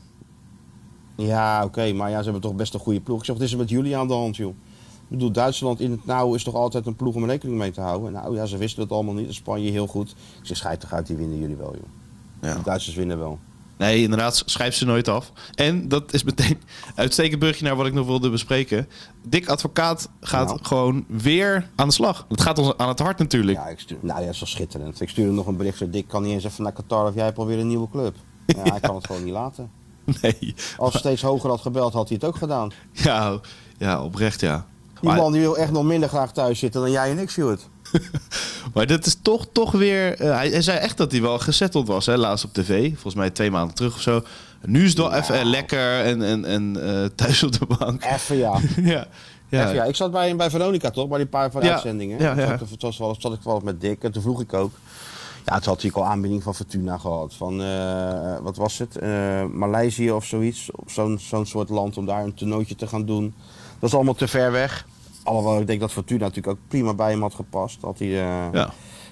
[1.16, 3.18] Ja, oké, maar ja, ze hebben toch best een goede ploeg.
[3.18, 4.54] Ik zeg, wat is er met jullie aan de hand, joh?
[5.02, 7.80] Ik bedoel, Duitsland in het nauw is toch altijd een ploeg om rekening mee te
[7.80, 8.12] houden.
[8.12, 9.34] Nou ja, ze wisten het allemaal niet.
[9.34, 10.10] Spanje heel goed.
[10.10, 11.88] Ik zeg, schijt toch uit, die winnen jullie wel, joh.
[12.40, 12.54] Ja.
[12.54, 13.38] De Duitsers winnen wel.
[13.78, 15.32] Nee, inderdaad, schrijf ze nooit af.
[15.54, 16.58] En dat is meteen
[16.94, 18.88] uitstekend brugje naar wat ik nog wilde bespreken.
[19.28, 20.58] Dick Advocaat gaat Nou.
[20.62, 22.26] gewoon weer aan de slag.
[22.28, 23.58] Het gaat ons aan het hart natuurlijk.
[23.58, 25.00] Ja, ik stuur, nou ja, dat is wel schitterend.
[25.00, 25.92] Ik stuurde nog een bericht.
[25.92, 28.16] Dick kan niet eens even naar Qatar of jij hebt alweer een nieuwe club.
[28.46, 29.70] Ja, hij kan het gewoon niet laten.
[30.22, 30.54] Nee.
[30.76, 32.72] Als hij steeds hoger had gebeld, had hij het ook gedaan.
[32.92, 33.40] Ja,
[33.78, 34.66] ja, oprecht ja.
[35.00, 37.30] Die Maar, man die wil echt nog minder graag thuis zitten dan jij en ik,
[37.30, 37.68] Stuart.
[38.74, 40.20] maar dit is toch, toch weer...
[40.20, 42.90] eh, hij, hij zei echt dat hij wel gezetteld was, hè, laatst op tv.
[42.92, 44.22] Volgens mij twee maanden terug of zo.
[44.64, 48.04] Nu is het wel even eh, lekker en, en, en eh, thuis op de bank.
[48.14, 48.58] Even ja.
[48.82, 49.06] ja.
[49.48, 49.62] Ja.
[49.62, 49.84] Even, ja.
[49.84, 51.72] Ik zat bij, bij Veronica toch, bij die paar van Ja.
[51.72, 52.18] uitzendingen.
[52.18, 52.58] Ja, Toen ja.
[52.58, 54.72] zat ik- Toen zat, zat ik wel eens met Dick en toen vroeg ik ook.
[55.46, 57.34] Ja, toen had hij al aanbieding van Fortuna gehad.
[57.34, 58.96] Van, eh, wat was het?
[58.96, 60.70] Eh, Maleisië of zoiets.
[60.86, 63.34] Zo'n zo'n soort land om daar een toernooitje te gaan doen.
[63.78, 64.86] Dat is allemaal te ver weg.
[65.22, 67.78] Alhoewel ik denk dat Fortuna natuurlijk ook prima bij hem had gepast.
[67.80, 68.64] Had hij eh, Ja.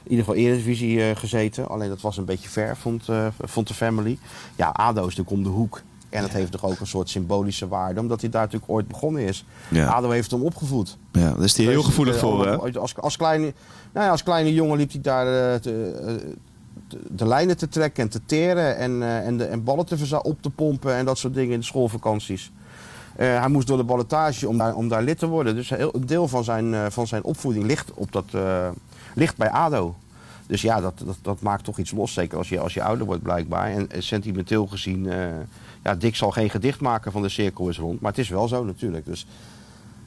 [0.02, 1.68] in ieder geval Eredivisie gezeten.
[1.68, 3.08] Alleen dat was een beetje ver, vond,
[3.40, 4.18] vond de family.
[4.56, 5.82] Ja, ADO is natuurlijk om de hoek.
[6.14, 8.00] En dat heeft toch ook een soort symbolische waarde.
[8.00, 9.44] Omdat hij daar natuurlijk ooit begonnen is.
[9.86, 10.98] ADO heeft hem opgevoed.
[11.12, 12.56] ja, daar is hij heel Dus, gevoelig eh, voor, hè?
[12.80, 13.52] Als, als, kleine,
[13.92, 18.02] nou ja, als kleine jongen liep hij daar eh, te- eh, de lijnen te trekken
[18.02, 18.76] en te teren.
[18.76, 21.64] En, en, de, en ballen te op te pompen en dat soort dingen in de
[21.64, 22.52] schoolvakanties.
[23.16, 25.54] Hij moest door de ballotage om daar, om daar lid te worden.
[25.54, 28.24] Dus heel, een deel van zijn, van zijn opvoeding ligt, op dat,
[29.14, 29.94] ligt bij ADO.
[30.46, 32.12] Dus ja, dat, dat, dat maakt toch iets los.
[32.12, 33.70] Zeker als je, als je ouder wordt blijkbaar.
[33.70, 35.08] En, en sentimenteel gezien...
[35.84, 38.00] eh, ja, Dick zal geen gedicht maken van de cirkel is rond.
[38.00, 39.04] Maar het is wel zo natuurlijk.
[39.04, 39.26] Dus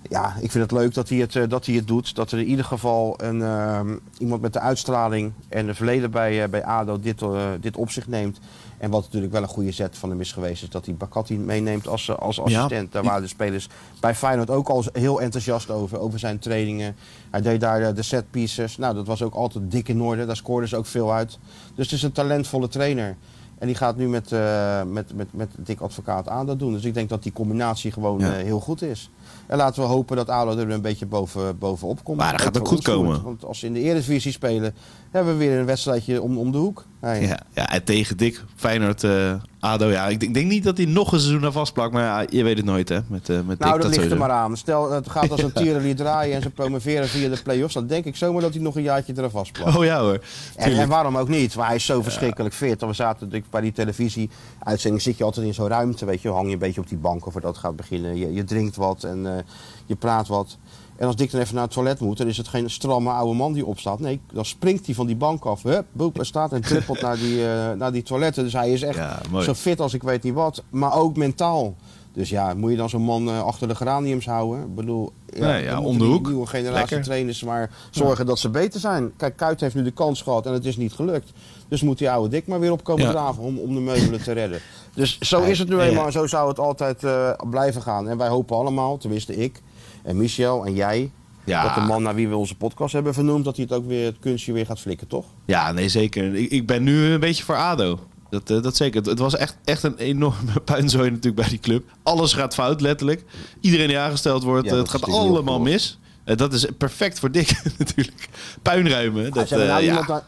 [0.09, 2.15] ja, ik vind het leuk dat hij het, eh, dat hij het doet.
[2.15, 6.43] Dat er in ieder geval een, ehm, iemand met de uitstraling en een verleden bij,
[6.43, 8.39] eh, bij ADO dit, eh, dit op zich neemt.
[8.77, 11.37] En wat natuurlijk wel een goede zet van hem is geweest, is dat hij Bakati
[11.37, 12.91] meeneemt als, eh, als assistent.
[12.91, 16.95] Daar waren de spelers bij Feyenoord ook al heel enthousiast over, over zijn trainingen.
[17.29, 18.77] Hij deed daar eh, de set pieces.
[18.77, 20.25] Nou, dat was ook altijd dik in orde.
[20.25, 21.39] Daar scoorden ze ook veel uit.
[21.75, 23.15] Dus het is een talentvolle trainer.
[23.59, 26.73] En die gaat nu met, eh, met, met, met Dick Advocaat aan dat doen.
[26.73, 28.37] Dus ik denk dat die combinatie gewoon Ja.
[28.37, 29.09] eh, heel goed is.
[29.47, 32.17] En laten we hopen dat ADO er een beetje boven, bovenop komt.
[32.17, 33.23] Maar dat gaat ook goed komen.
[33.23, 34.75] Want als ze in de Eredivisie spelen,
[35.11, 36.85] hebben we weer een wedstrijdje om, om de hoek.
[37.01, 39.85] Ja, ja, en tegen Dick, Feyenoord, eh, ADO.
[39.85, 41.93] Ja, ik denk, denk niet dat hij nog een seizoen aan vastplakt.
[41.93, 42.99] Maar ja, je weet het nooit, hè?
[43.07, 44.57] Met, eh met Dick, Nou, dat, ligt er maar aan.
[44.57, 47.73] Stel, het gaat als een tierenlier draaien en ze promoveren via de play-offs.
[47.73, 49.77] Dan denk ik zomaar dat hij nog een jaartje eraf vastplakt.
[49.77, 50.19] Oh ja hoor.
[50.55, 51.55] En, waarom ook niet?
[51.55, 52.81] Maar hij is zo verschrikkelijk fit.
[52.81, 56.05] We zaten natuurlijk bij die televisie-uitzending zit je altijd in zo'n ruimte.
[56.05, 58.17] Weet je, hang je een beetje op die bank of dat gaat beginnen.
[58.17, 59.43] Je, je drinkt wat en eh,
[59.85, 60.57] je praat wat.
[60.95, 63.33] En als Dick dan even naar het toilet moet, dan is het geen stramme oude
[63.33, 63.99] man die opstaat.
[63.99, 65.63] Nee, dan springt hij van die bank af.
[65.63, 68.43] Hup, boep, en staat en trippelt naar die, eh, naar die toiletten.
[68.43, 70.63] Dus hij is echt Ja, zo fit als ik weet niet wat.
[70.69, 71.75] Maar ook mentaal.
[72.17, 74.63] Dus ja, moet je dan zo'n man eh, achter de geraniums houden?
[74.63, 76.27] Ik bedoel, Nee, ja, dan om de die hoek.
[76.27, 77.01] nieuwe generatie Lekker.
[77.01, 79.11] trainers maar zorgen dat ze beter zijn.
[79.17, 81.31] Kijk, Kuit heeft nu de kans gehad en het is niet gelukt.
[81.67, 83.11] Dus moet die oude dik maar weer opkomen Ja.
[83.11, 84.59] draven om, om de meubelen te redden.
[84.93, 85.81] Dus zo is het nu Ja.
[85.83, 88.09] eenmaal en zo zou het altijd eh, blijven gaan.
[88.09, 89.61] En wij hopen allemaal, tenminste ik
[90.03, 91.11] en Michel en jij...
[91.43, 91.63] Ja.
[91.63, 93.45] dat de man naar wie we onze podcast hebben vernoemd...
[93.45, 95.25] dat hij het ook weer, het kunstje weer gaat flikken, toch?
[95.45, 96.35] Ja, nee, zeker.
[96.35, 97.99] Ik, ik ben nu een beetje voor ADO.
[98.29, 99.01] Dat, eh, dat zeker.
[99.01, 101.89] Het, was echt, echt een enorme puinzooi natuurlijk bij die club.
[102.03, 103.23] Alles gaat fout, letterlijk.
[103.61, 105.99] Iedereen die aangesteld wordt, Ja, eh, dat het gaat allemaal mis.
[106.23, 108.29] Eh, dat is perfect voor Dick natuurlijk.
[108.61, 109.31] Puinruimen.
[109.31, 109.89] Dat, ze hebben eh, nou ja.
[109.91, 110.23] iemand aan-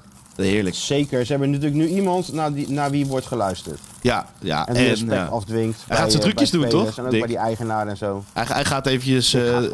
[0.45, 0.75] Heerlijk.
[0.75, 3.79] Zeker, ze hebben natuurlijk nu iemand naar, die, naar wie wordt geluisterd.
[4.01, 4.67] Ja, ja.
[4.67, 5.25] En die En, respect ja.
[5.25, 5.83] afdwingt.
[5.87, 7.19] Hij gaat zijn eh, trucjes doen, toch, En ook Dick?
[7.19, 8.23] bij die eigenaar en zo.
[8.33, 9.71] Hij, hij gaat eventjes eh, gaat eh,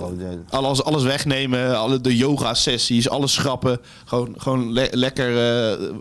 [0.50, 1.78] alles, alles wegnemen.
[1.78, 3.80] Alle, de yoga-sessies, alles schrappen.
[4.06, 5.34] Gewoon, gewoon le- lekker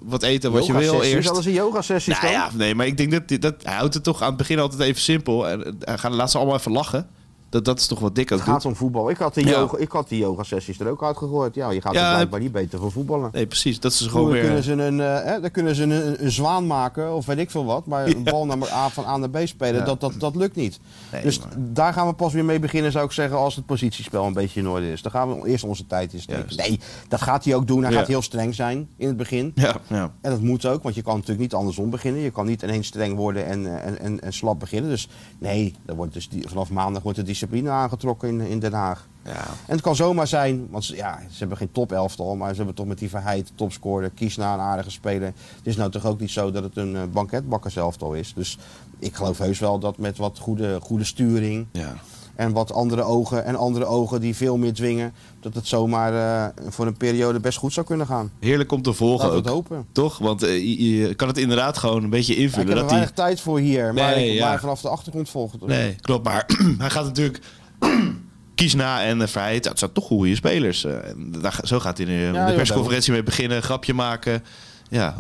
[0.03, 1.31] wat eten wat je wil eerst.
[1.31, 2.33] Alles een yoga-sessies Nou dan?
[2.33, 4.81] ja, nee, maar ik denk dat, dat hij houdt het toch aan het begin altijd
[4.81, 5.49] even simpel.
[5.49, 7.07] En hij gaat, laat ze allemaal even lachen.
[7.55, 8.71] Dat, dat is toch wat dik ook Het gaat doet.
[8.71, 9.11] om voetbal.
[9.11, 9.51] Ik had, de Ja.
[9.51, 11.55] yoga, ik had die yoga-sessies er ook uitgegooid.
[11.55, 13.29] Ja, je gaat Ja, er blijkbaar niet beter voor voetballen.
[13.33, 13.81] Nee, precies.
[13.81, 14.45] Dat is Gewoon gewoon dan, weer...
[14.45, 17.51] kunnen ze een, eh, hè, dan kunnen ze een, een zwaan maken of weet ik
[17.51, 17.87] veel wat.
[17.87, 20.81] Maar een bal naar A van A naar B spelen, dat, dat, dat lukt niet.
[21.13, 23.67] Nee, dus maar- daar gaan we pas weer mee beginnen, zou ik zeggen, als het
[23.67, 25.03] positiespel een beetje in orde is.
[25.03, 26.13] Dan gaan we eerst onze tijd.
[26.27, 26.57] Juist.
[26.57, 27.83] Nee, dat gaat hij ook doen.
[27.85, 29.53] Hij gaat heel streng zijn in het begin.
[29.55, 30.13] Ja, ja.
[30.21, 32.21] En dat moet ook, want je kan natuurlijk niet andersom beginnen.
[32.23, 34.91] Je kan niet ineens streng worden en, eh, en, en, en slap beginnen.
[34.91, 38.73] Dus nee, er wordt dus die, vanaf maandag wordt de discipline aangetrokken in, in Den
[38.73, 39.09] Haag.
[39.25, 39.47] ja.
[39.67, 42.57] En het kan zomaar zijn, want ze, ja, ze hebben geen top elftal, maar ze
[42.57, 45.33] hebben toch met die Verheid, topscorer, Kiesna een aardige speler.
[45.57, 48.35] Het is nou toch ook niet zo dat het een uh, banketbakkerselftal is.
[48.35, 48.59] Dus
[48.99, 51.95] ik geloof heus wel dat met wat goede, goede sturing ja.
[52.37, 56.65] En wat andere ogen en andere ogen die veel meer dwingen, dat het zomaar eh,
[56.71, 58.31] voor een periode best goed zou kunnen gaan.
[58.41, 59.45] Heerlijk om te volgen Laten ook.
[59.45, 59.87] het hopen.
[59.93, 60.19] Toch?
[60.19, 62.69] Want eh, je, je kan het inderdaad gewoon een beetje Ja, ik invullen.
[62.69, 64.49] heb er weinig tijd voor hier, maar Nee, ik ja.
[64.49, 65.59] maar vanaf de achtergrond volgen.
[65.67, 66.25] Nee, klopt.
[66.25, 66.45] Maar
[66.79, 67.41] hij gaat natuurlijk...
[68.55, 70.85] Kiesna en uh, Vrijheid, dat zijn toch goede spelers.
[70.85, 73.63] eh, en daar, zo gaat hij de, Ja, de persconferentie mee beginnen.
[73.63, 74.43] Grapje maken.
[74.89, 75.15] Ja,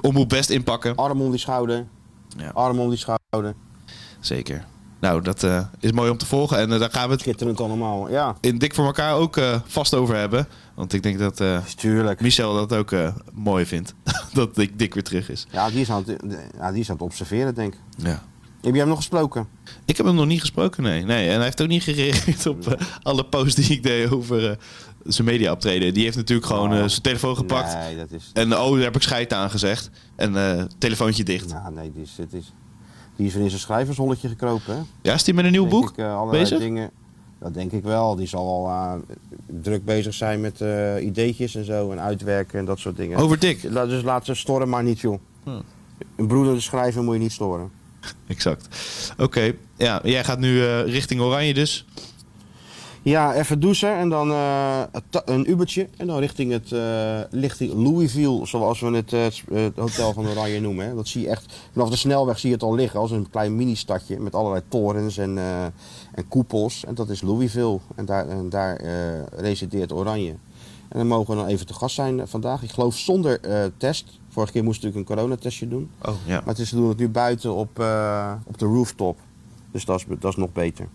[0.00, 0.94] omhoog best inpakken.
[0.96, 1.86] Arm om die schouder,
[2.38, 2.50] Ja.
[2.54, 3.54] arm om die schouder.
[4.20, 4.64] Zeker.
[5.00, 6.58] Nou, dat eh, is mooi om te volgen.
[6.58, 8.36] En eh, daar gaan we het allemaal, ja.
[8.40, 10.48] in Dik voor elkaar ook eh, vast over hebben.
[10.74, 11.42] Want ik denk dat.
[12.20, 12.94] Michel dat ook
[13.32, 13.94] mooi vindt.
[14.32, 15.46] dat Dick, Dick weer terug is.
[15.50, 16.22] Ja, die is, aan het,
[16.58, 17.80] ja, die is aan het observeren, denk ik.
[17.96, 18.22] Ja.
[18.60, 19.48] Heb je hem nog gesproken?
[19.84, 21.04] Ik heb hem nog niet gesproken, nee.
[21.04, 21.28] nee.
[21.28, 24.58] En hij heeft ook niet gereageerd op alle posts die ik deed over
[25.04, 25.94] zijn media optreden.
[25.94, 27.74] Die heeft natuurlijk gewoon eh, zijn telefoon gepakt.
[27.74, 28.30] Nee, dat is...
[28.32, 29.90] En oh, daar heb ik scheid aan gezegd.
[30.16, 31.48] En telefoontje dicht.
[31.48, 32.52] Nou, nee, die is, het is,
[33.16, 34.82] die is weer in zijn schrijversholletje gekropen, hè?
[35.02, 36.58] Ja, is die met een nieuw Denk boek Ik, eh, allerlei bezig?
[36.58, 36.90] dingen.
[37.38, 38.16] Dat denk ik wel.
[38.16, 38.92] Die zal al eh,
[39.62, 41.90] druk bezig zijn met eh, ideetjes en zo.
[41.90, 43.18] En uitwerken en dat soort dingen.
[43.18, 43.62] Over Dick.
[43.70, 45.18] La- Dus laat ze storen maar niet, joh.
[45.44, 45.50] Hm.
[46.16, 47.70] Een broeder schrijven moet je niet storen.
[48.26, 48.68] Exact.
[49.18, 51.86] Oké, ja, jij gaat nu richting Oranje dus.
[53.06, 54.82] Ja, even douchen en dan eh,
[55.24, 55.88] een Ubertje.
[55.96, 60.60] En dan richting het uh, richting Louisville, zoals we het, uh, het hotel van Oranje
[60.60, 60.86] noemen.
[60.86, 60.94] Hè.
[60.94, 63.56] Dat zie je echt, vanaf de snelweg zie je het al liggen als een klein
[63.56, 65.38] mini-stadje met allerlei torens en,
[66.14, 66.84] en koepels.
[66.84, 68.80] En dat is Louisville en daar, en daar
[69.36, 70.34] resideert Oranje.
[70.88, 72.62] En dan mogen we dan even te gast zijn vandaag.
[72.62, 73.40] Ik geloof zonder
[73.76, 74.20] test.
[74.28, 75.90] Vorige keer moest ik natuurlijk een coronatestje doen.
[76.02, 76.38] Oh, ja.
[76.38, 77.68] Maar het is, we doen het nu buiten op,
[78.46, 79.18] op de rooftop.
[79.70, 80.88] Dus dat is, dat is nog beter.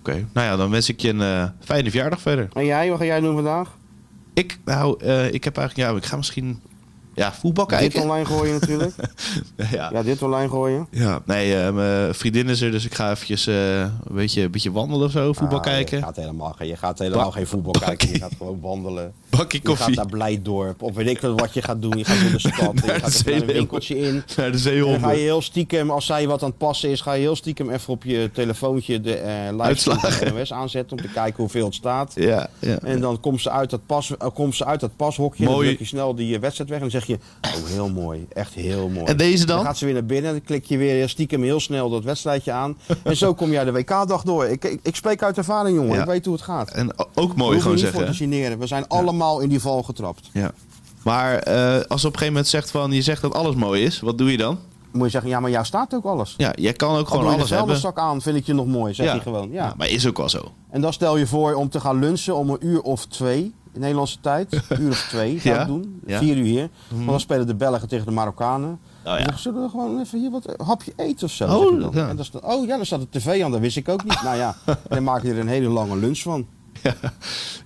[0.00, 0.26] Oké, okay.
[0.32, 2.48] nou ja, dan wens ik je een uh, fijne verjaardag verder.
[2.52, 3.76] En jij, wat ga jij doen vandaag?
[4.34, 6.60] Ik, nou, uh, ik heb eigenlijk, ja, ik ga misschien,
[7.20, 7.90] ja, voetbal kijken.
[7.90, 8.94] Dit online gooien natuurlijk.
[9.70, 9.90] ja.
[9.92, 10.86] ja, dit online gooien.
[10.90, 14.50] Ja, nee, uh, mijn vriendin is er, dus ik ga eventjes uh, een, beetje, een
[14.50, 15.98] beetje wandelen of zo, voetbal ah, kijken.
[15.98, 19.12] Je gaat helemaal, je gaat helemaal ba geen voetbal kijken, je gaat gewoon wandelen.
[19.28, 19.86] Bakje koffie.
[19.86, 21.98] Je gaat naar Blijdorp, of weet ik wat je gaat doen.
[21.98, 24.22] Je gaat door de stad, je gaat een winkeltje in.
[24.36, 25.00] Naar de zeehonden.
[25.00, 27.70] Ga je heel stiekem, als zij wat aan het passen is, ga je heel stiekem
[27.70, 31.74] even op je telefoontje de uh, live van NOS aanzetten om te kijken hoeveel het
[31.74, 32.12] staat.
[32.14, 32.78] Ja, ja.
[32.78, 35.56] En dan komt ze uit dat, pas, komt ze uit dat pashokje mooi.
[35.56, 37.09] dan druk je snel die wedstrijd weg en dan zeg je,
[37.40, 39.06] oh heel mooi, echt heel mooi.
[39.06, 39.56] En deze dan?
[39.56, 42.04] Dan gaat ze weer naar binnen en dan klik je weer stiekem heel snel dat
[42.04, 42.76] wedstrijdje aan.
[43.02, 44.44] en zo kom jij de WK-dag door.
[44.44, 45.94] Ik, ik, ik, spreek uit ervaring, jongen.
[45.94, 46.00] Ja.
[46.00, 46.70] Ik weet hoe het gaat.
[46.70, 48.00] En ook mooi gewoon niet zeggen.
[48.00, 48.58] voor te generen.
[48.58, 50.30] We zijn allemaal in die val getrapt.
[50.32, 50.50] Ja.
[51.02, 54.00] Maar uh, als op een gegeven moment zegt van, je zegt dat alles mooi is,
[54.00, 54.58] wat doe je dan?
[54.92, 56.34] Moet je zeggen, ja, maar jou staat ook alles.
[56.36, 57.76] Ja, jij kan ook gewoon Al alles hebben.
[57.76, 59.14] zak aan, vind ik je nog mooi, zeg ja.
[59.14, 59.50] je gewoon.
[59.50, 59.64] Ja.
[59.64, 59.74] ja.
[59.76, 60.52] maar is ook wel zo.
[60.70, 63.54] En dan stel je voor om te gaan lunchen om een uur of twee.
[63.72, 64.62] In Nederlandse tijd.
[64.68, 65.60] Een uur of twee ga ja.
[65.60, 66.00] ik doen.
[66.06, 66.18] Ja.
[66.18, 66.70] Vier uur hier.
[66.88, 66.96] Mhm.
[66.96, 68.80] Want dan spelen de Belgen tegen de Marokkanen.
[69.04, 69.24] Oh, ja.
[69.24, 71.44] Dan zullen we gewoon even hier wat een hapje eten of zo.
[71.44, 71.90] Oh, dan.
[71.94, 72.08] ja.
[72.08, 74.22] En dan staat, oh ja, dan staat de tv aan, dat wist ik ook niet.
[74.22, 76.46] nou ja, en dan maak je er een hele lange lunch van.
[76.82, 76.94] Ja,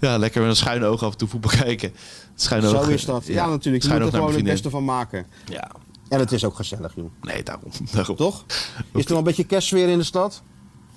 [0.00, 1.92] ja lekker met een schuin oog af en toe voetbal kijken.
[2.34, 3.26] Schuin oog, Zo is dat.
[3.26, 3.84] Ja, natuurlijk.
[3.84, 5.26] Je moet er gewoon het beste van maken.
[5.44, 5.70] Ja.
[6.08, 7.10] En het is ook gezellig, joh.
[7.20, 7.70] Nee, daarom.
[7.92, 8.16] daarom.
[8.16, 8.44] Toch?
[8.92, 10.42] Is er wel een beetje kerstsfeer in de stad?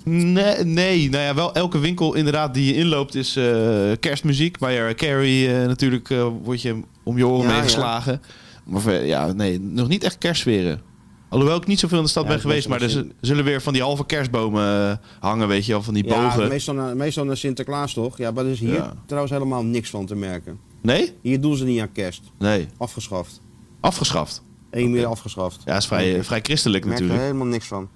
[0.08, 4.58] Nee, nee, nou ja, wel elke winkel inderdaad die je inloopt is uh, kerstmuziek.
[4.58, 8.20] Bij Carrie uh, natuurlijk uh, word je om je oren Ja, mee geslagen.
[8.22, 8.72] Ja.
[8.80, 10.80] Maar ja, nee, nog niet echt kerstsferen.
[11.28, 13.72] Alhoewel ik niet zoveel in de stad Ja, ben geweest, maar er zullen weer van
[13.72, 16.48] die halve kerstbomen eh, hangen, weet je wel, van die ja, bogen.
[16.48, 18.18] Meestal naar, meestal naar Sinterklaas toch?
[18.18, 18.94] Ja, maar er is hier Ja.
[19.06, 20.58] trouwens helemaal niks van te merken.
[20.82, 21.12] Nee?
[21.22, 22.22] Hier doen ze niet aan kerst.
[22.38, 22.66] Nee.
[22.76, 23.40] Afgeschaft.
[23.80, 24.42] Afgeschaft?
[24.70, 25.62] Eén meer afgeschaft.
[25.64, 27.30] Ja, is vrij, vrij christelijk merk er natuurlijk.
[27.30, 27.88] helemaal niks van.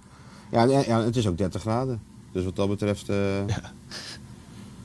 [0.52, 2.00] Ja, ja, het is ook 30 graden.
[2.32, 3.08] Dus wat dat betreft...
[3.08, 3.16] eh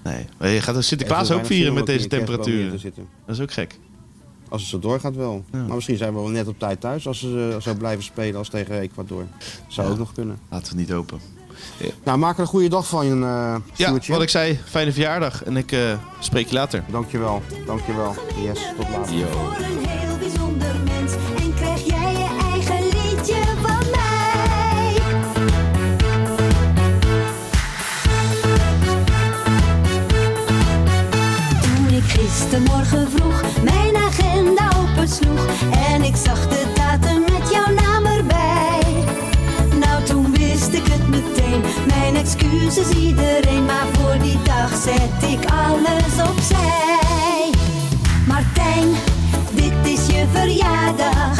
[0.04, 0.26] Nee.
[0.38, 2.72] Maar je gaat een Sinterklaas er ook vieren met deze temperaturen.
[3.26, 3.80] Dat is ook gek.
[4.50, 5.44] Als het zo doorgaat wel.
[5.52, 8.50] Maar misschien zijn we wel net op tijd thuis als ze zo blijven spelen als
[8.50, 9.26] tegen Ecuador.
[9.68, 10.40] Zou ook nog kunnen.
[10.50, 11.20] Laten we het niet open.
[12.04, 15.44] Nou, maak er een goede dag van, eh Ja, wat ik zei, fijne verjaardag.
[15.44, 16.84] En ik eh, spreek je later.
[16.92, 18.16] Dankjewel, dankjewel.
[18.44, 20.17] Yes, tot later.
[32.88, 35.46] Vroeg mijn agenda opensloeg.
[35.94, 38.82] En ik zag de datum met jouw naam erbij.
[39.80, 41.62] Nou, toen wist ik het meteen.
[41.88, 43.66] Mijn excuses iedereen.
[43.66, 47.50] Maar voor die dag zet ik alles opzij.
[48.28, 48.88] Martijn,
[49.52, 51.38] dit is je verjaardag.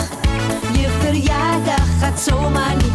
[0.72, 2.87] Je verjaardag gaat zomaar niet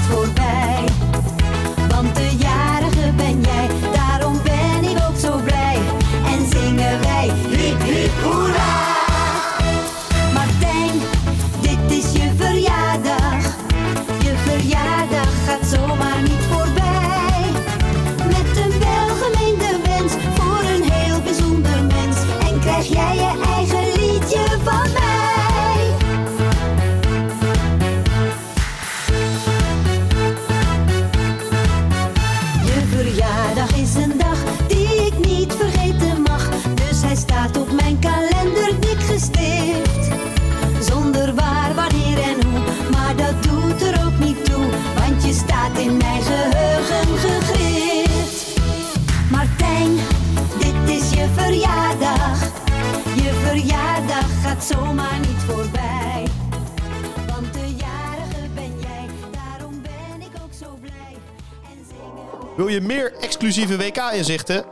[63.43, 64.65] exclusieve WK-inzichten?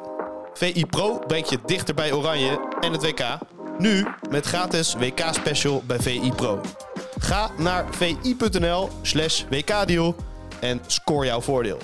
[0.54, 3.38] VI Pro brengt je dichter bij Oranje en het WK.
[3.78, 6.60] Nu met gratis WK-special bij VI Pro.
[7.18, 10.16] Ga naar vi.nl slash WK-deal
[10.60, 11.78] en score jouw voordeel.